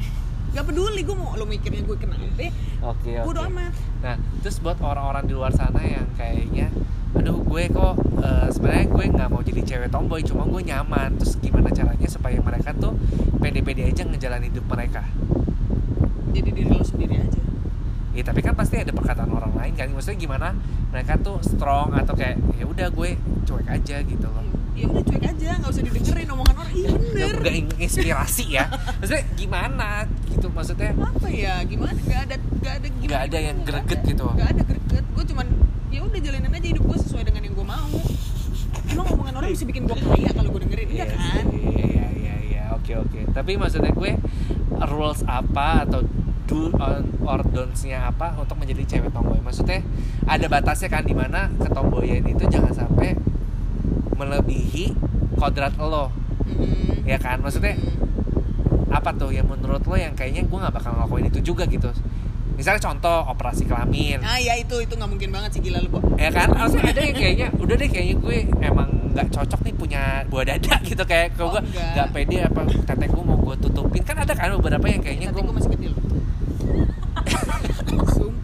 [0.54, 2.46] Gak peduli gue mau lo mikirnya gue kenapa oke
[2.84, 3.12] oke.
[3.24, 3.72] Bodo amat.
[4.04, 6.68] Nah terus buat orang-orang di luar sana yang kayaknya
[7.14, 11.16] aduh gue kok eh, sebenarnya gue nggak mau jadi cewek tomboy cuma gue nyaman.
[11.18, 12.94] Terus gimana caranya supaya mereka tuh
[13.40, 15.02] pede-pede aja ngejalanin hidup mereka
[16.34, 17.40] jadi diri lo sendiri aja.
[18.10, 19.88] Ya tapi kan pasti ada perkataan orang lain kan.
[19.88, 20.48] Maksudnya gimana?
[20.90, 23.10] Mereka tuh strong atau kayak ya udah gue
[23.42, 24.42] cuek aja gitu loh.
[24.72, 26.72] ya udah cuek aja nggak usah didengerin omongan orang.
[26.72, 27.32] Iya bener.
[27.32, 28.64] Gak, gak ing- inspirasi ya.
[28.98, 29.88] Maksudnya gimana?
[30.26, 30.90] Gitu maksudnya.
[30.94, 31.54] apa ya?
[31.64, 31.94] Gimana?
[31.96, 34.08] Nggak ada nggak ada gimana Nggak ada yang nggak greget ada.
[34.08, 34.26] gitu.
[34.28, 35.04] nggak ada greget.
[35.10, 35.46] Gue cuman
[35.88, 37.94] ya udah jalanin aja hidup gue sesuai dengan yang gue mau.
[38.84, 40.86] Emang omongan orang bisa bikin gue kaya kalau gue dengerin?
[40.88, 41.44] Enggak Iya kan?
[41.50, 42.34] Iya iya iya
[42.76, 43.20] oke oke.
[43.32, 44.18] Tapi maksudnya gue
[44.90, 46.02] rules apa atau
[46.44, 49.40] do on- or don'ts-nya apa untuk menjadi cewek tomboy.
[49.40, 49.80] Maksudnya
[50.28, 53.16] ada batasnya kan di mana ketomboyan itu jangan sampai
[54.14, 54.94] melebihi
[55.34, 56.10] kodrat lo
[56.46, 57.02] Mm-mm.
[57.02, 58.94] ya kan maksudnya Mm-mm.
[58.94, 61.90] apa tuh yang menurut lo yang kayaknya gue nggak bakal ngelakuin itu juga gitu
[62.54, 64.18] misalnya contoh operasi kelamin.
[64.22, 66.48] Ah ya itu itu nggak mungkin banget sih gila lu kok ya kan?
[66.50, 70.74] Maksudnya ada yang kayaknya udah deh kayaknya gue emang nggak cocok nih punya buah dada
[70.88, 71.02] gitu.
[71.02, 71.62] Kayak kalau Oh, gue
[71.94, 74.02] nggak pede apa tete gue mau gue tutupin.
[74.02, 75.92] Kan ada kan beberapa yang kayaknya gue gue masih kecil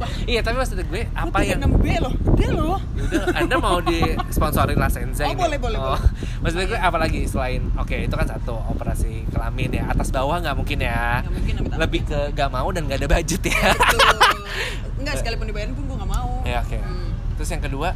[0.01, 0.25] sumpah.
[0.25, 2.13] Iya tapi maksud gue apa yang 6 B loh.
[2.33, 2.79] Gede loh.
[2.97, 5.37] Udah anda mau disponsori La Senza Oh, ini?
[5.37, 6.01] boleh, boleh, boleh.
[6.41, 10.57] maksud gue apa lagi selain oke itu kan satu operasi kelamin ya atas bawah nggak
[10.57, 11.21] mungkin ya.
[11.21, 11.79] Nggak mungkin amit-amit.
[11.79, 13.61] lebih ke gak mau dan gak ada budget ya.
[13.77, 14.17] Betul.
[15.01, 16.31] enggak sekalipun dibayarin pun gue nggak mau.
[16.43, 16.79] Ya oke.
[16.81, 17.09] Hmm.
[17.37, 17.89] terus yang kedua?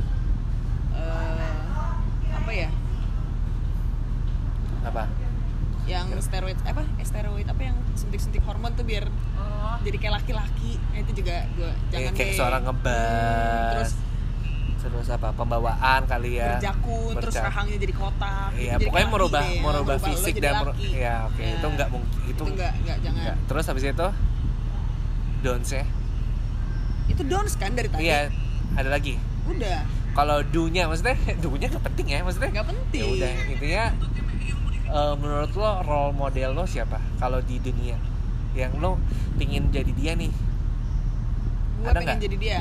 [0.95, 2.69] Eh, apa ya?
[4.85, 5.05] Apa?
[5.85, 6.81] Yang steroid apa?
[6.97, 9.05] Eh, steroid apa yang suntik-suntik hormon tuh biar
[9.83, 10.73] jadi kayak laki-laki.
[10.81, 12.37] Nah, itu juga gue jangan kayak deh.
[12.37, 12.95] suara ngebas.
[13.15, 13.93] Hmm, terus
[14.85, 16.61] terus apa pembawaan kali ya.
[16.61, 18.51] Berjakun terus rahangnya jadi kotak.
[18.53, 19.61] Iya, jadi pokoknya merubah ya.
[19.61, 23.23] merubah fisik dan mer- ya oke Ya, itu nggak mungkin itu, itu enggak enggak jangan.
[23.25, 23.37] nggak.
[23.49, 24.09] terus habis itu?
[25.41, 25.85] Don'ts ya.
[27.05, 28.05] Itu dons kan dari tadi?
[28.05, 28.29] Iya
[28.75, 29.17] ada lagi.
[29.45, 29.85] Udah.
[30.15, 32.51] Kalau do-nya maksudnya do-nya nggak penting ya maksudnya?
[32.53, 33.01] Nggak penting.
[33.01, 33.85] Ya udah intinya
[34.85, 37.01] eh, menurut lo role model lo siapa?
[37.17, 37.97] Kalau di dunia
[38.55, 38.97] yang lo
[39.35, 40.31] pingin jadi dia nih
[41.75, 42.23] gue ada pengen nggak?
[42.23, 42.61] jadi dia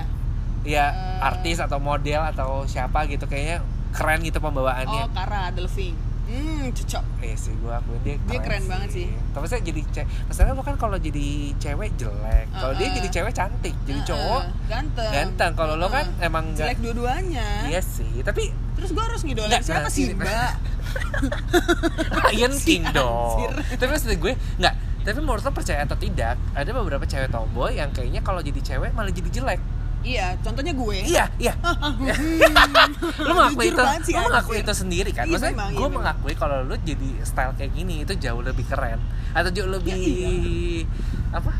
[0.63, 1.19] ya Eh.
[1.23, 7.03] artis atau model atau siapa gitu kayaknya keren gitu pembawaannya oh Kara Delving hmm cocok
[7.19, 9.07] Iya sih, gue akuin dia Dia keren banget sih.
[9.31, 12.97] Tapi saya jadi cewek, masalahnya lo kan kalau jadi cewek jelek, kalau dia Uh-uh.
[12.99, 15.51] jadi cewek cantik, jadi Heeh, cowok ganteng ganteng.
[15.53, 18.23] Kalau lo kan emang jelek dua-duanya iya sih.
[18.23, 20.51] Tapi terus gue harus ngidolain Nggak, siapa sih mbak
[22.25, 23.51] Lion King dong.
[23.75, 24.75] Tapi maksud gue nggak.
[25.03, 28.91] Tapi menurut lo percaya atau tidak, ada beberapa cewek tomboy yang kayaknya kalau jadi cewek
[28.91, 29.59] malah jadi jelek.
[30.01, 31.53] iya contohnya gue Iya, iya.
[31.63, 34.67] Hmm, lo mengakui itu, sih, lo mengakui anjir.
[34.67, 35.23] itu sendiri kan?
[35.23, 35.95] Iya, Maksudnya memang, iya, gue memang.
[36.03, 38.99] mengakui kalau lo jadi style kayak gini itu jauh lebih keren
[39.31, 40.83] atau jauh lebih iya.
[41.31, 41.51] apa?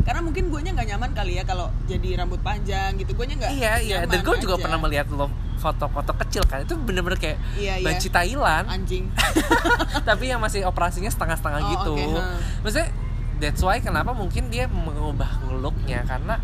[0.00, 3.34] karena mungkin gue nya nggak nyaman kali ya kalau jadi rambut panjang gitu gue nya
[3.36, 4.62] nggak Iya iya dan gue juga aja.
[4.64, 5.26] pernah melihat lo
[5.60, 7.84] foto-foto kecil kan itu bener-bener kayak Iya, iya.
[7.84, 9.12] banci Thailand anjing
[10.08, 11.92] tapi yang masih operasinya setengah-setengah Oh, gitu.
[11.94, 12.24] oke, ha.
[12.60, 12.88] Maksudnya
[13.36, 16.40] that's why kenapa mungkin dia mengubah looknya karena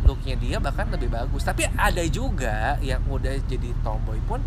[0.00, 1.42] looknya dia bahkan lebih bagus.
[1.42, 4.40] Tapi ada juga yang udah jadi tomboy pun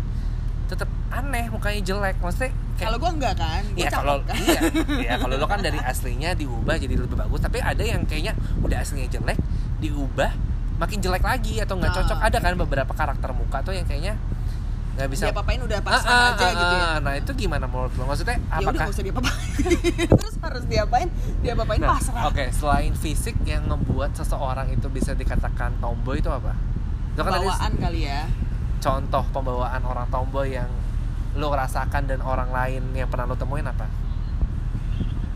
[0.64, 2.18] tetap aneh mukanya jelek.
[2.18, 4.60] Maksudnya kayak kalau gue enggak kan gue Iya cakep kalau kan iya,
[4.98, 8.78] iya kalau lo kan dari aslinya diubah jadi lebih bagus, tapi ada yang kayaknya udah
[8.78, 9.38] aslinya jelek
[9.78, 10.30] diubah
[10.74, 12.18] makin jelek lagi atau nggak Ah, cocok.
[12.20, 14.14] Ada kan beberapa karakter muka tuh yang kayaknya
[14.94, 16.96] nggak bisa dia apain udah Ah, pasrah ah, aja ah, gitu ya ah.
[16.98, 18.06] Nah itu gimana menurut lo?
[18.06, 19.34] Maksudnya ya udah apakah nggak usah diapain
[20.22, 21.08] terus harus diapain
[21.42, 26.54] diapain Nah, pasrah Oke, selain fisik yang membuat seseorang itu bisa dikatakan tomboy itu apa?
[27.10, 28.22] Itu kan tadi bawaan kali ya
[28.78, 30.68] contoh pembawaan orang tomboy yang
[31.34, 33.88] lo rasakan dan orang lain yang pernah lo temuin apa?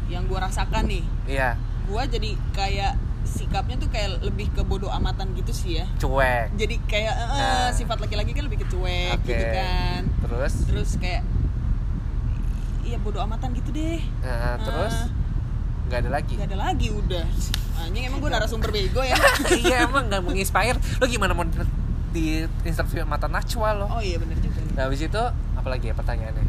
[0.07, 1.57] yang gue rasakan nih Iya.
[1.85, 2.93] gue jadi kayak
[3.29, 5.87] sikapnya tuh kayak lebih ke bodoh amatan gitu sih ya.
[5.97, 6.57] Cuek.
[6.57, 7.69] Jadi kayak eh, Nah.
[7.71, 9.29] sifat laki-laki kan lebih ke cuek Oke.
[9.29, 10.01] gitu kan.
[10.25, 10.55] Terus?
[10.65, 11.23] Terus kayak
[12.83, 14.01] iya bodoh amatan gitu deh.
[14.25, 14.95] Nah, terus?
[14.97, 15.09] Ah.
[15.89, 16.33] nggak ada lagi?
[16.37, 17.25] Gak ada lagi udah.
[17.79, 19.17] Anjing emang gue narasumber bego ya.
[19.63, 20.77] Iya emang nggak menginspire.
[20.99, 21.45] Lo gimana mau
[22.09, 23.87] di interview mata Najwa lo?
[23.89, 24.61] Oh iya bener juga.
[24.73, 25.23] Nah habis itu
[25.55, 26.45] apalagi ya pertanyaannya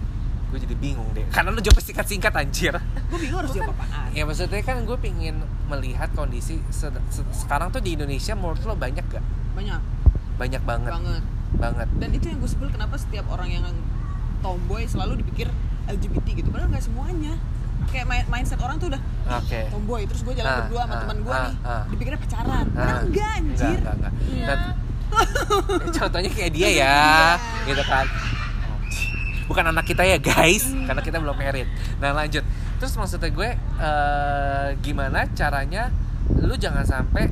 [0.49, 1.25] gue jadi bingung deh.
[1.27, 2.73] Karena lo jawab singkat-singkat anjir.
[3.05, 4.09] Gue bingung harus jawab apaan.
[4.09, 8.73] Ya maksudnya kan gue pingin melihat kondisi se- se- sekarang tuh di Indonesia menurut lo
[8.73, 9.21] banyak gak
[9.51, 9.81] Banyak.
[10.35, 10.91] Banyak banget.
[10.91, 11.23] Banget.
[11.53, 11.87] Banget.
[11.95, 13.65] Dan itu yang gue sebel kenapa setiap orang yang
[14.39, 15.45] tomboy selalu dipikir
[15.85, 16.49] LGBT gitu.
[16.49, 17.37] Padahal gak semuanya.
[17.87, 19.59] Kayak mi- mindset orang tuh udah oke.
[19.69, 20.01] tomboy.
[20.03, 21.55] Terus gue jalan Ah, berdua sama ah, teman gue ah, nih.
[21.63, 21.83] ah.
[21.87, 22.65] Dipikirnya pacaran.
[22.67, 23.01] Padahal Ah.
[23.03, 23.77] enggak anjir.
[23.77, 24.13] enggak enggak, enggak.
[24.27, 24.47] Iya.
[24.47, 24.59] Dan
[25.95, 26.97] contohnya kayak dia ya
[27.65, 28.05] gitu kan
[29.49, 30.69] bukan anak kita ya guys.
[30.85, 31.65] Karena kita belum married.
[31.97, 32.45] Nah lanjut.
[32.77, 35.89] Terus maksudnya gue eh, gimana caranya
[36.31, 37.27] lu jangan sampai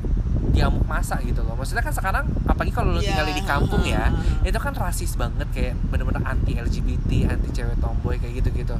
[0.48, 1.54] diamuk masa gitu loh.
[1.54, 3.14] Maksudnya kan sekarang apalagi kalau lu Iya.
[3.14, 4.10] tinggal di kampung ya
[4.42, 8.76] itu kan rasis banget kayak bener-bener anti LGBT anti cewek tomboy kayak gitu gitu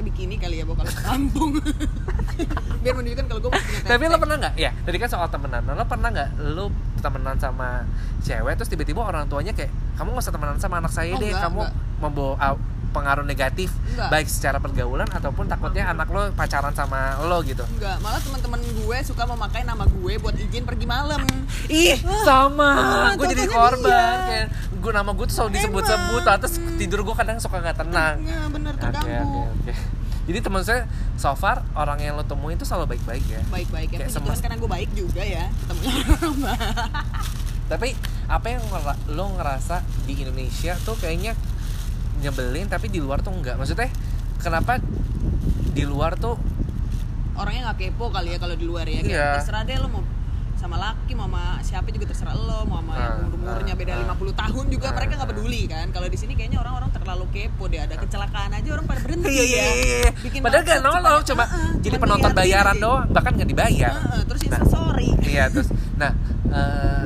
[0.00, 1.50] pakai bikini kali ya bawa kalau ke kampung.
[2.82, 4.54] Biar menunjukkan kalau gue punya tapi lo pernah nggak?
[4.56, 5.60] Ya tadi kan soal temenan.
[5.62, 7.84] Lo pernah nggak lo temenan sama
[8.20, 11.28] cewek terus tiba-tiba orang tuanya kayak kamu nggak usah temenan sama anak saya Oh, deh
[11.28, 11.72] enggak, kamu enggak.
[12.00, 12.34] membawa
[12.90, 14.10] pengaruh negatif Enggak.
[14.10, 18.98] baik secara pergaulan ataupun takutnya anak lo pacaran sama lo gitu Enggak, malah teman-teman gue
[19.02, 21.22] suka memakai nama gue buat izin pergi malam.
[21.66, 24.26] ih sama ah, gue jadi korban dia.
[24.26, 28.40] kayak gue nama gue tuh selalu disebut-sebut terus tidur gue kadang suka nggak tenang Ya
[28.46, 29.46] bener terganggu.
[29.48, 29.72] oke oke
[30.20, 30.86] jadi teman saya
[31.16, 33.98] so far orang yang lo temuin tuh selalu baik-baik ya Baik-baik ya.
[34.00, 35.50] Kayak semua- karena gue baik juga ya.
[35.66, 36.06] Baik.
[37.70, 37.88] Tapi
[38.26, 38.62] apa yang
[39.10, 41.34] lo ngerasa di Indonesia tuh kayaknya
[42.20, 43.56] nyebelin tapi di luar tuh enggak.
[43.56, 43.88] Maksudnya
[44.38, 44.78] kenapa
[45.70, 46.36] di luar tuh
[47.32, 49.00] Orangnya nggak kepo kali ya kalau di luar ya.
[49.00, 49.28] Kayak Iya.
[49.40, 50.02] terserah deh lo mau
[50.60, 53.92] sama laki mau sama siapa juga terserah lo mau sama Ah, yang umur-umurnya ah, beda
[53.96, 54.12] ah.
[54.12, 55.32] 50 tahun juga Ah, mereka nggak ah.
[55.32, 59.00] peduli kan kalau di sini kayaknya orang-orang terlalu kepo deh ada kecelakaan aja orang pada
[59.00, 59.96] berhenti Iya iya ya iya.
[60.04, 60.10] iya.
[60.20, 63.92] Bikin Padahal gak nolong cuma ah, ah, jadi penonton bayaran doang bahkan nggak dibayar.
[63.96, 64.60] Ah, ah, terus Nah.
[64.68, 66.12] Sorry iya terus nah
[66.52, 67.04] eh,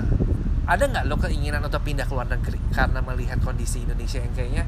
[0.65, 4.65] ada nggak lo keinginan untuk pindah ke luar negeri karena melihat kondisi Indonesia yang kayaknya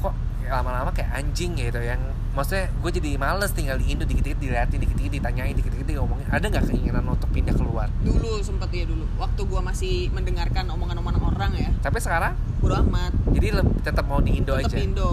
[0.00, 0.14] kok
[0.48, 2.00] lama-lama kayak anjing gitu yang
[2.36, 6.26] maksudnya gue jadi males tinggal di Indo dikit-dikit diliatin dikit-dikit ditanyain dikit-dikit diomongin.
[6.28, 9.04] Ada nggak keinginan untuk pindah keluar dulu sempet ya dulu.
[9.16, 11.70] Waktu gua masih mendengarkan omongan-omongan orang ya.
[11.80, 12.36] Tapi sekarang?
[12.60, 13.12] Bodo amat.
[13.32, 13.46] Jadi
[13.84, 14.76] tetap mau di Indo tetap aja?
[14.80, 15.12] Indo.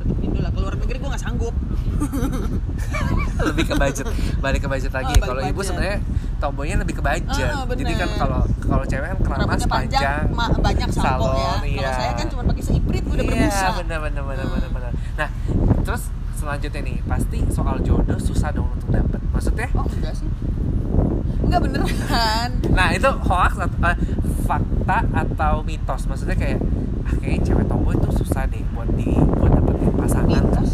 [0.00, 0.50] Tetap Indo lah.
[0.52, 1.54] Keluar negeri gua nggak sanggup.
[3.48, 4.06] Lebih ke budget.
[4.40, 5.14] Balik ke budget lagi.
[5.20, 5.98] Oh, kalau ibu sebenarnya
[6.42, 7.48] tomboynya lebih ke budget.
[7.48, 7.80] Ah, bener.
[7.80, 11.78] jadi kan kalau kalau cewek kan keramas panjang panjang ma- banyak sampo salon, ya iya.
[11.78, 13.46] kalau saya kan cuma pakai seiprit udah berbusa.
[13.54, 14.52] iya benar benar benar Hmm.
[14.52, 15.28] benar benar nah
[15.80, 16.02] terus
[16.34, 19.22] selanjutnya nih pasti soal jodoh susah dong untuk dapet.
[19.30, 19.70] Maksudnya?
[19.72, 20.26] Oh enggak sih.
[21.40, 22.50] Enggak beneran.
[22.68, 23.96] Nah itu hoax atau eh,
[24.42, 26.02] fakta atau mitos?
[26.04, 26.58] Maksudnya kayak
[27.02, 30.42] ah kayaknya cewek tomboy itu susah deh buat di buat dapetin pasangan.
[30.42, 30.70] Mitos.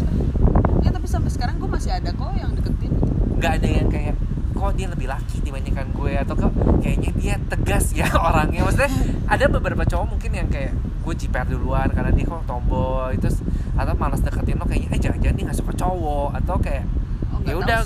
[0.79, 2.91] Ya tapi sampai sekarang gue masih ada kok yang deketin.
[3.35, 4.15] Nggak ada yang kayak
[4.59, 6.13] kok dia lebih laki dibandingkan gue?
[6.13, 8.61] Atau kok kayaknya dia tegas ya orangnya?
[8.61, 8.91] Maksudnya
[9.25, 13.15] ada beberapa cowok mungkin yang kayak gue jiper duluan karena dia kok tomboy.
[13.15, 13.39] Terus
[13.73, 16.29] atau malas deketin lo kayaknya eh jangan-jangan dia nggak suka cowok.
[16.35, 16.83] Atau kayak
[17.31, 17.79] oh ya udah.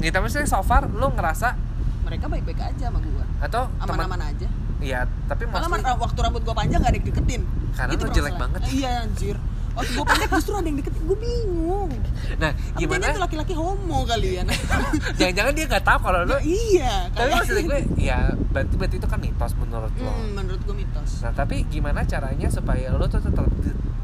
[0.00, 1.54] nih tapi maksudnya so far lo ngerasa
[2.02, 4.48] mereka baik-baik aja sama gue atau aman-aman aja.
[4.80, 7.42] Iya tapi malah mostly ma- waktu rambut gue panjang gak ada yang deketin.
[7.72, 8.60] Karena Itu lu jelek banget.
[8.70, 9.36] iya anjir
[9.74, 11.90] waktu gue pendek justru ada yang deketin gue bingung
[12.38, 14.42] nah Apa gimana jangan itu laki-laki homo kali ya
[15.18, 18.18] jangan-jangan dia nggak tahu kalau lo Nah, iya tapi maksud gue ya
[18.54, 22.46] berarti berarti itu kan mitos menurut lo Hmm, menurut gue mitos Nah tapi gimana caranya
[22.46, 23.46] supaya lo tuh tetap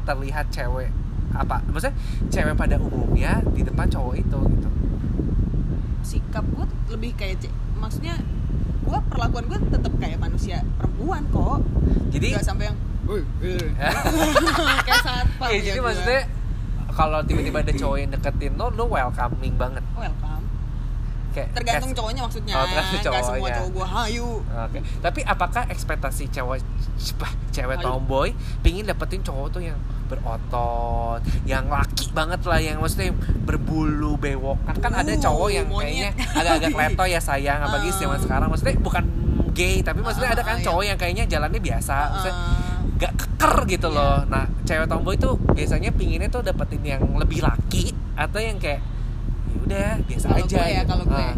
[0.03, 0.91] terlihat cewek
[1.31, 1.63] apa?
[1.63, 1.95] Maksudnya
[2.27, 4.69] cewek pada umumnya di depan cowok itu gitu.
[6.03, 7.39] sikap gue lebih kayak
[7.79, 8.19] maksudnya
[8.83, 11.63] gue perlakuan gue tetap kayak manusia perempuan kok
[12.11, 12.77] Jadi nggak sampai yang.
[14.85, 16.21] kayak satpam Iya, ya jadi maksudnya
[16.91, 19.83] kalau tiba-tiba ada cowok yang deketin lo, lo welcoming banget.
[19.93, 20.43] welcome
[21.31, 23.55] Kayak tergantung cowoknya maksudnya Oh, tergantung nggak semua cowoknya.
[23.55, 24.79] cowok gue hayu Oke.
[24.99, 26.59] Tapi apakah ekspektasi cewek
[27.49, 29.79] cewek tomboy pingin dapetin cowok tuh yang
[30.11, 35.87] berotot, yang laki banget lah, yang maksudnya berbulu bewokan kan ada Uh, cowok yang monyet.
[35.87, 37.97] kayaknya agak-agak leto ya sayang, apalagi Ah.
[38.01, 39.03] zaman sekarang maksudnya bukan
[39.51, 42.70] gay tapi maksudnya Ah, ada kan ah, cowok yang kayaknya jalannya biasa, maksudnya Uh,
[43.01, 43.97] gak keker gitu Iya.
[43.97, 44.17] loh.
[44.27, 48.79] Nah cewek tomboy tuh biasanya pinginnya tuh dapetin yang lebih laki atau yang kayak
[49.43, 50.53] ya udah biasa kalau aja.
[50.53, 50.87] gue ya gitu.
[50.87, 51.35] kalau gue Ah.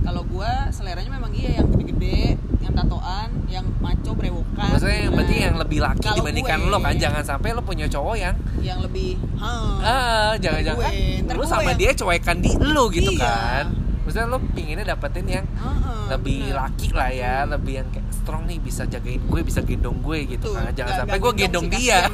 [0.00, 2.20] kalau gue seleranya memang iya yang gede-gede
[2.58, 6.70] yang tatoan yang maco brewokan Maksudnya yang Nah, berarti yang lebih laki kalau dibandingkan gue-
[6.70, 10.92] lo kan jangan sampai lo punya cowok yang yang lebih ah jangan-jangan
[11.26, 13.22] lu gue sama yang- dia cuekan di lu gitu Iya.
[13.22, 13.64] kan
[14.00, 16.56] maksudnya lo pinginnya dapetin yang Heeh, lebih bener.
[16.58, 20.46] laki lah ya lebih yang kayak strong nih bisa jagain gue bisa gendong gue gitu.
[20.46, 22.04] Tuh, kan jangan sampai gue gendong dia.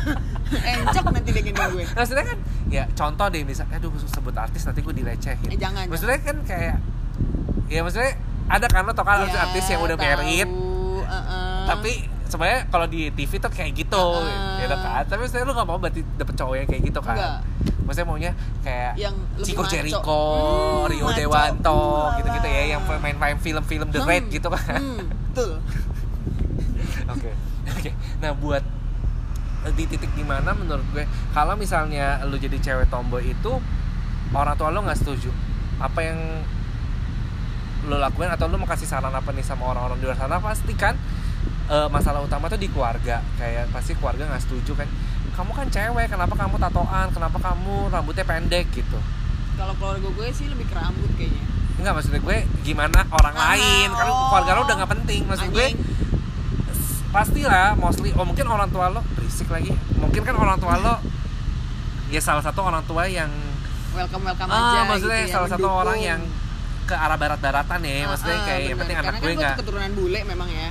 [0.72, 1.84] encok nanti dia gendong gue.
[1.96, 2.38] Maksudnya kan
[2.68, 6.76] ya contoh deh misalnya aduh sebut artis nanti gue dilecehin Eh, jangan, maksudnya kan kayak
[7.68, 8.12] ya maksudnya
[8.48, 10.48] ada kan lo tau kan Ya, artis yang udah tahu, married?
[11.02, 11.60] heeh.
[11.64, 11.92] tapi
[12.32, 14.64] sebenarnya kalau di TV tuh kayak gitu Heeh.
[14.64, 17.38] gitu kan tapi maksudnya lu gak mau berarti dapet cowok yang kayak gitu kan Enggak.
[17.82, 19.70] maksudnya maunya kayak Yang Chico maco.
[19.70, 21.18] Jericho, Hmm, Rio maco.
[21.18, 25.50] Dewanto Uh, gitu-gitu ya yang main-main film-film The Hmm, Raid gitu kan hmm, betul
[27.12, 27.30] Oke,
[27.68, 27.90] oke.
[28.18, 28.64] Nah buat
[29.70, 33.52] di titik di mana menurut gue kalau misalnya lu jadi cewek tomboy itu
[34.32, 35.30] orang tua lu nggak setuju
[35.78, 36.18] apa yang
[37.84, 40.72] lu lakuin atau lu mau kasih saran apa nih sama orang-orang di luar sana pasti
[40.72, 40.94] kan
[41.64, 43.20] eh, masalah utama tuh di keluarga.
[43.36, 44.88] Kayak pasti keluarga nggak setuju kan
[45.32, 47.08] kamu kan cewek kenapa kamu tatoan?
[47.08, 48.68] Kenapa kamu rambutnya pendek?
[48.70, 48.98] gitu.
[49.52, 51.44] Kalau keluarga gue sih lebih ke rambut kayaknya.
[51.80, 53.88] Enggak maksudnya gue gimana orang Ah, lain?
[53.90, 54.28] Kan oh.
[54.28, 55.20] keluarga lu udah nggak penting.
[55.24, 55.66] Maksud gue
[57.08, 59.72] pastilah mostly oh mungkin orang tua lo berisik lagi.
[59.96, 60.94] Mungkin kan orang tua lo
[62.08, 63.28] ya salah satu orang tua yang
[63.92, 65.80] welcome welcome ah aja maksudnya gitu ya, salah satu mendukung.
[65.82, 66.20] orang yang
[66.82, 67.96] ke arah barat-baratan ya.
[68.06, 68.80] Maksudnya Ah, ah, kayak yang bener.
[68.80, 70.68] penting anak Karena gue kan nggak tuh keturunan bule memang ya.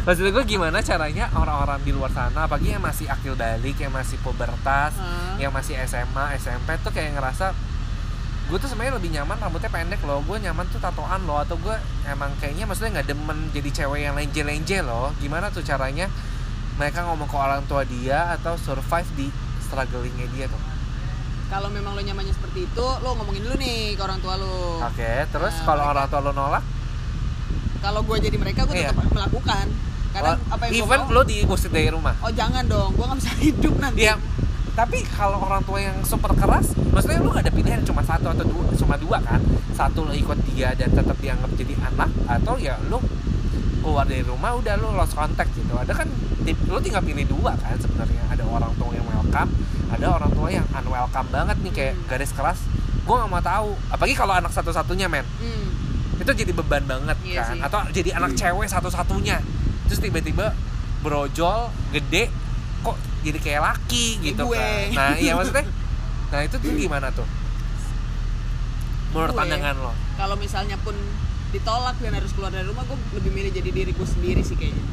[0.00, 4.16] Maksudnya gue gimana caranya orang-orang di luar sana apalagi yang masih akil balik yang masih
[4.20, 5.36] pubertas Ah.
[5.36, 7.52] yang masih SMA SMP tuh kayak ngerasa
[8.46, 10.18] gue tuh sebenarnya lebih nyaman rambutnya pendek loh.
[10.20, 11.70] Gue nyaman tuh tatoan loh atau gue
[12.04, 15.14] emang kayaknya maksudnya nggak demen jadi cewek yang lenje-lenje loh.
[15.16, 16.10] Gimana tuh caranya
[16.74, 19.30] mereka ngomong ke orang tua dia atau survive di
[19.60, 20.58] strugglingnya dia tuh?
[21.46, 24.82] Kalau memang lo nyamannya seperti itu lo ngomongin dulu nih ke orang tua lo.
[24.82, 26.64] Oke terus Nah, kalau orang tua lo nolak?
[27.78, 28.90] Kalau gue jadi mereka gue Iya.
[28.90, 29.66] tetap melakukan
[30.10, 32.14] karena oh, apa yang even lo diusir dari rumah.
[32.20, 34.04] Oh jangan dong gue nggak bisa hidup nanti.
[34.04, 34.14] Ya
[34.70, 38.42] tapi kalau orang tua yang super keras maksudnya lu gak ada pilihan cuma satu atau
[38.42, 39.42] dua cuma dua kan?
[39.70, 42.96] Satu lo ikut dia dan tetap dianggap jadi anak atau ya lu
[43.80, 45.74] keluar dari rumah udah lu lost contact gitu.
[45.74, 46.08] Ada kan
[46.46, 48.22] lu tinggal pilih dua kan sebenarnya.
[48.28, 49.50] Ada orang tua yang welcome
[49.90, 52.06] ada orang tua yang unwelcome banget nih kayak Hmm.
[52.06, 52.58] garis keras.
[53.02, 55.26] Gue nggak mau tahu apalagi kalau anak satu-satunya men.
[55.36, 55.66] Hmm.
[56.16, 57.48] itu jadi beban banget Iya kan?
[57.50, 57.60] sih.
[57.60, 59.40] atau jadi anak cewek satu-satunya
[59.90, 60.54] terus tiba-tiba
[61.02, 62.30] brojol gede
[62.80, 64.54] kok jadi kayak laki gitu gue.
[64.54, 64.94] kan.
[64.94, 65.66] Nah iya maksudnya?
[66.30, 67.26] Nah itu tuh gimana tuh?
[69.10, 69.40] Menurut Gue.
[69.42, 69.92] pandangan lo?
[70.14, 70.94] kalau misalnya pun
[71.50, 74.84] ditolak dan harus keluar dari rumah gue lebih milih jadi diriku sendiri sih kayaknya.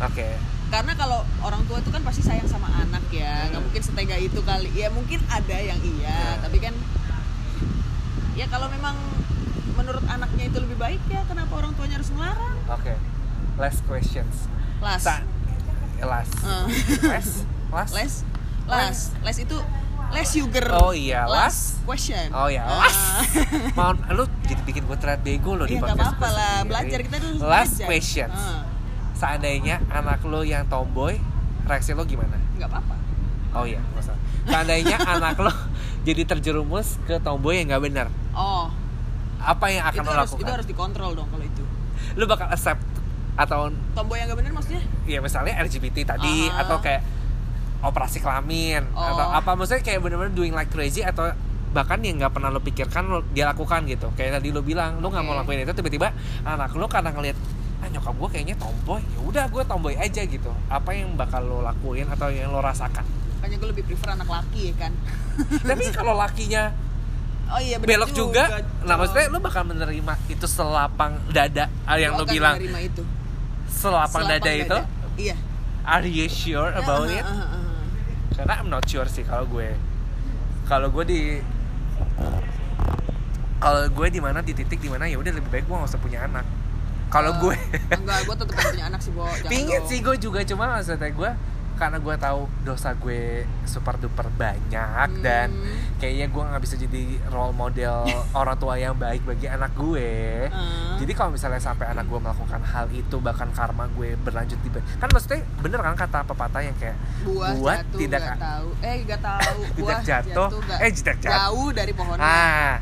[0.00, 0.40] Oke.
[0.72, 3.44] Karena kalau orang tua itu kan pasti sayang sama anak ya.
[3.44, 3.66] Nggak Hmm.
[3.68, 4.72] mungkin setega itu kali.
[4.72, 6.40] Ya mungkin ada yang iya Ya.
[6.40, 6.72] tapi kan
[8.32, 8.96] ya kalau memang
[9.74, 12.56] menurut anaknya itu lebih baik ya kenapa orang tuanya harus ngelarang?
[12.72, 12.96] Oke
[13.54, 14.48] last questions
[14.78, 15.22] las Sa-
[16.00, 16.64] last Eh.
[17.04, 17.34] last
[17.68, 18.12] last les
[18.64, 19.58] las les itu
[20.10, 22.84] les sugar Oh iya, last question Oh ya, Ah.
[22.84, 23.00] last.
[23.78, 26.56] Mau lu jadi bikin gue terlihat bego lo di Iya, podcast apa-apa gue lah.
[26.62, 27.86] Belajar, kita dulu Last belajar.
[27.88, 28.36] questions.
[28.36, 28.60] Ah,
[29.14, 31.16] Seandainya anak lo yang tomboy,
[31.64, 32.36] reaksi lo gimana?
[32.52, 32.94] nggak apa-apa
[33.52, 34.12] Oh iya, usah.
[34.44, 35.52] Seandainya anak lo
[36.02, 38.68] jadi terjerumus ke tomboy yang nggak benar, oh
[39.38, 40.42] apa yang akan itu lo harus lakukan?
[40.42, 41.64] itu harus dikontrol dong kalau itu
[42.14, 42.84] Lo bakal accept
[43.32, 46.68] atau tomboy yang nggak benar maksudnya ya misalnya LGBT tadi Aha.
[46.68, 47.02] atau kayak
[47.82, 49.02] operasi kelamin Oh.
[49.02, 51.32] atau apa maksudnya kayak bener-bener doing like crazy atau
[51.72, 55.08] bahkan yang nggak pernah lo pikirkan lo, dia lakukan gitu kayak tadi lo bilang lo
[55.08, 55.40] nggak mau Oke.
[55.48, 56.12] lakuin itu tiba-tiba
[56.44, 57.38] anak lo karena ngelihat
[57.82, 61.64] ah nyokap gue kayaknya tomboy ya udah gue tomboy aja gitu apa yang bakal lo
[61.64, 63.02] lakuin atau yang lo rasakan
[63.40, 64.92] makanya gue lebih prefer anak laki ya kan
[65.72, 66.70] tapi kalau lakinya
[67.52, 68.98] oh iya bener belok juga, nah Cok.
[69.02, 73.02] maksudnya lo bakal menerima itu selapang dada ah, yang lo bilang itu
[73.72, 74.78] selapang, Selapang dada, itu?
[75.18, 75.36] iya.
[75.82, 77.24] Are you sure about Ah, it?
[77.24, 77.82] ah, ah, ah.
[78.32, 79.72] karena I'm not sure sih kalau gue.
[80.64, 81.20] Kalau gue di
[83.58, 85.98] kalau gue di mana di titik di mana ya udah lebih baik gue gak usah
[85.98, 86.42] punya anak.
[87.08, 87.54] Kalau Eh, gue
[87.92, 89.26] enggak gue tetap punya anak sih bo.
[89.32, 89.88] Jangan pingin dong.
[89.88, 91.30] sih gue juga cuma maksudnya gue
[91.82, 93.22] karena gue tahu dosa gue
[93.64, 95.18] super duper banyak Hmm.
[95.20, 95.50] dan
[95.96, 98.06] kayaknya gue nggak bisa jadi role model
[98.38, 100.94] orang tua yang baik bagi anak gue Ah.
[100.94, 105.08] jadi kalau misalnya sampai anak gue melakukan hal itu bahkan karma gue berlanjut di kan
[105.08, 109.20] maksudnya bener kan kata pepatah yang kayak buah, buah jatuh tidak nggak tahu eh nggak
[109.20, 110.48] tahu Tidak buah jatuh.
[110.52, 111.34] nggak- Eh, tidak jatuh.
[111.34, 112.72] jauh dari pohonnya Ah,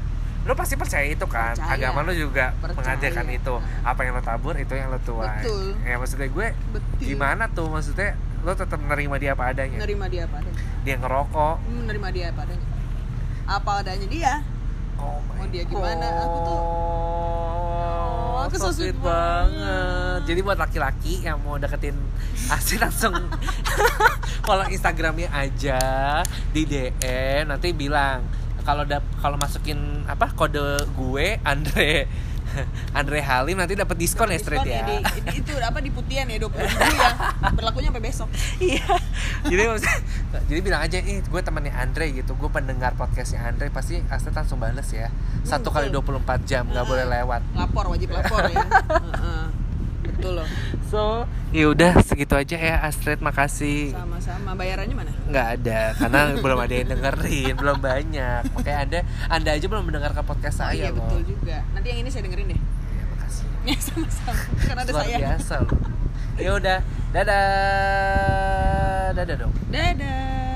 [0.41, 1.53] lo pasti percaya itu kan?
[1.53, 1.77] Percaya.
[1.77, 2.97] Agama lo juga Percaya.
[2.97, 3.55] mengajarkan itu.
[3.83, 5.45] Apa yang lo tabur itu yang lo tuai.
[5.45, 5.77] Betul.
[5.83, 7.01] Ya maksudnya gue Betul.
[7.03, 9.77] gimana tuh maksudnya lo tetap menerima dia apa adanya.
[9.77, 11.57] menerima dia apa adanya Dia ngerokok.
[11.67, 12.67] menerima dia apa adanya
[13.47, 14.33] apa adanya dia
[14.97, 16.07] Oh my Mau dia gimana?
[16.23, 16.65] Aku tuh-
[18.31, 19.61] Oh, aku so so sweet sweet banget.
[19.61, 20.19] banget.
[20.25, 21.97] Jadi buat laki-laki yang mau deketin
[22.55, 23.13] Asli langsung
[24.47, 25.81] follow Instagramnya aja
[26.49, 28.25] di DM nanti bilang
[28.61, 30.61] kalau dap kalau masukin apa kode
[30.91, 32.09] gue Andre
[32.99, 34.85] Andre Halim nanti dapat diskon ya straight Diskon ya.
[34.85, 37.11] di, di- itu apa di putian ya 20 ribu ya
[37.57, 38.29] berlakunya sampai besok
[38.59, 38.85] Iya.
[39.45, 39.63] jadi
[40.47, 42.35] jadi bilang aja ih gue temannya Andre gitu.
[42.35, 45.09] Gue pendengar podcastnya Andre pasti Astrid langsung bales ya.
[45.43, 46.19] Satu kali betul.
[46.21, 47.41] 24 jam nggak boleh lewat.
[47.55, 48.61] lapor wajib lapor ya.
[50.21, 50.49] betul loh.
[50.93, 53.97] So, ya udah segitu aja ya Astrid, makasih.
[53.97, 54.53] sama-sama.
[54.53, 55.13] Bayarannya mana?
[55.27, 58.41] Nggak ada karena belum ada yang dengerin belum banyak.
[58.53, 59.01] Makanya anda
[59.33, 61.01] anda aja belum mendengarkan podcast oh, saya iya loh.
[61.09, 61.65] betul juga.
[61.73, 62.61] Nanti yang ini saya dengerin deh.
[62.61, 63.45] Ya, makasih.
[63.73, 64.43] Ya sama-sama.
[64.61, 65.19] Karena ada luar saya.
[65.19, 65.73] biasa loh.
[66.37, 66.79] Ya udah
[67.17, 67.45] dadah.
[69.17, 69.53] Dadah dong.
[69.73, 70.50] Dadah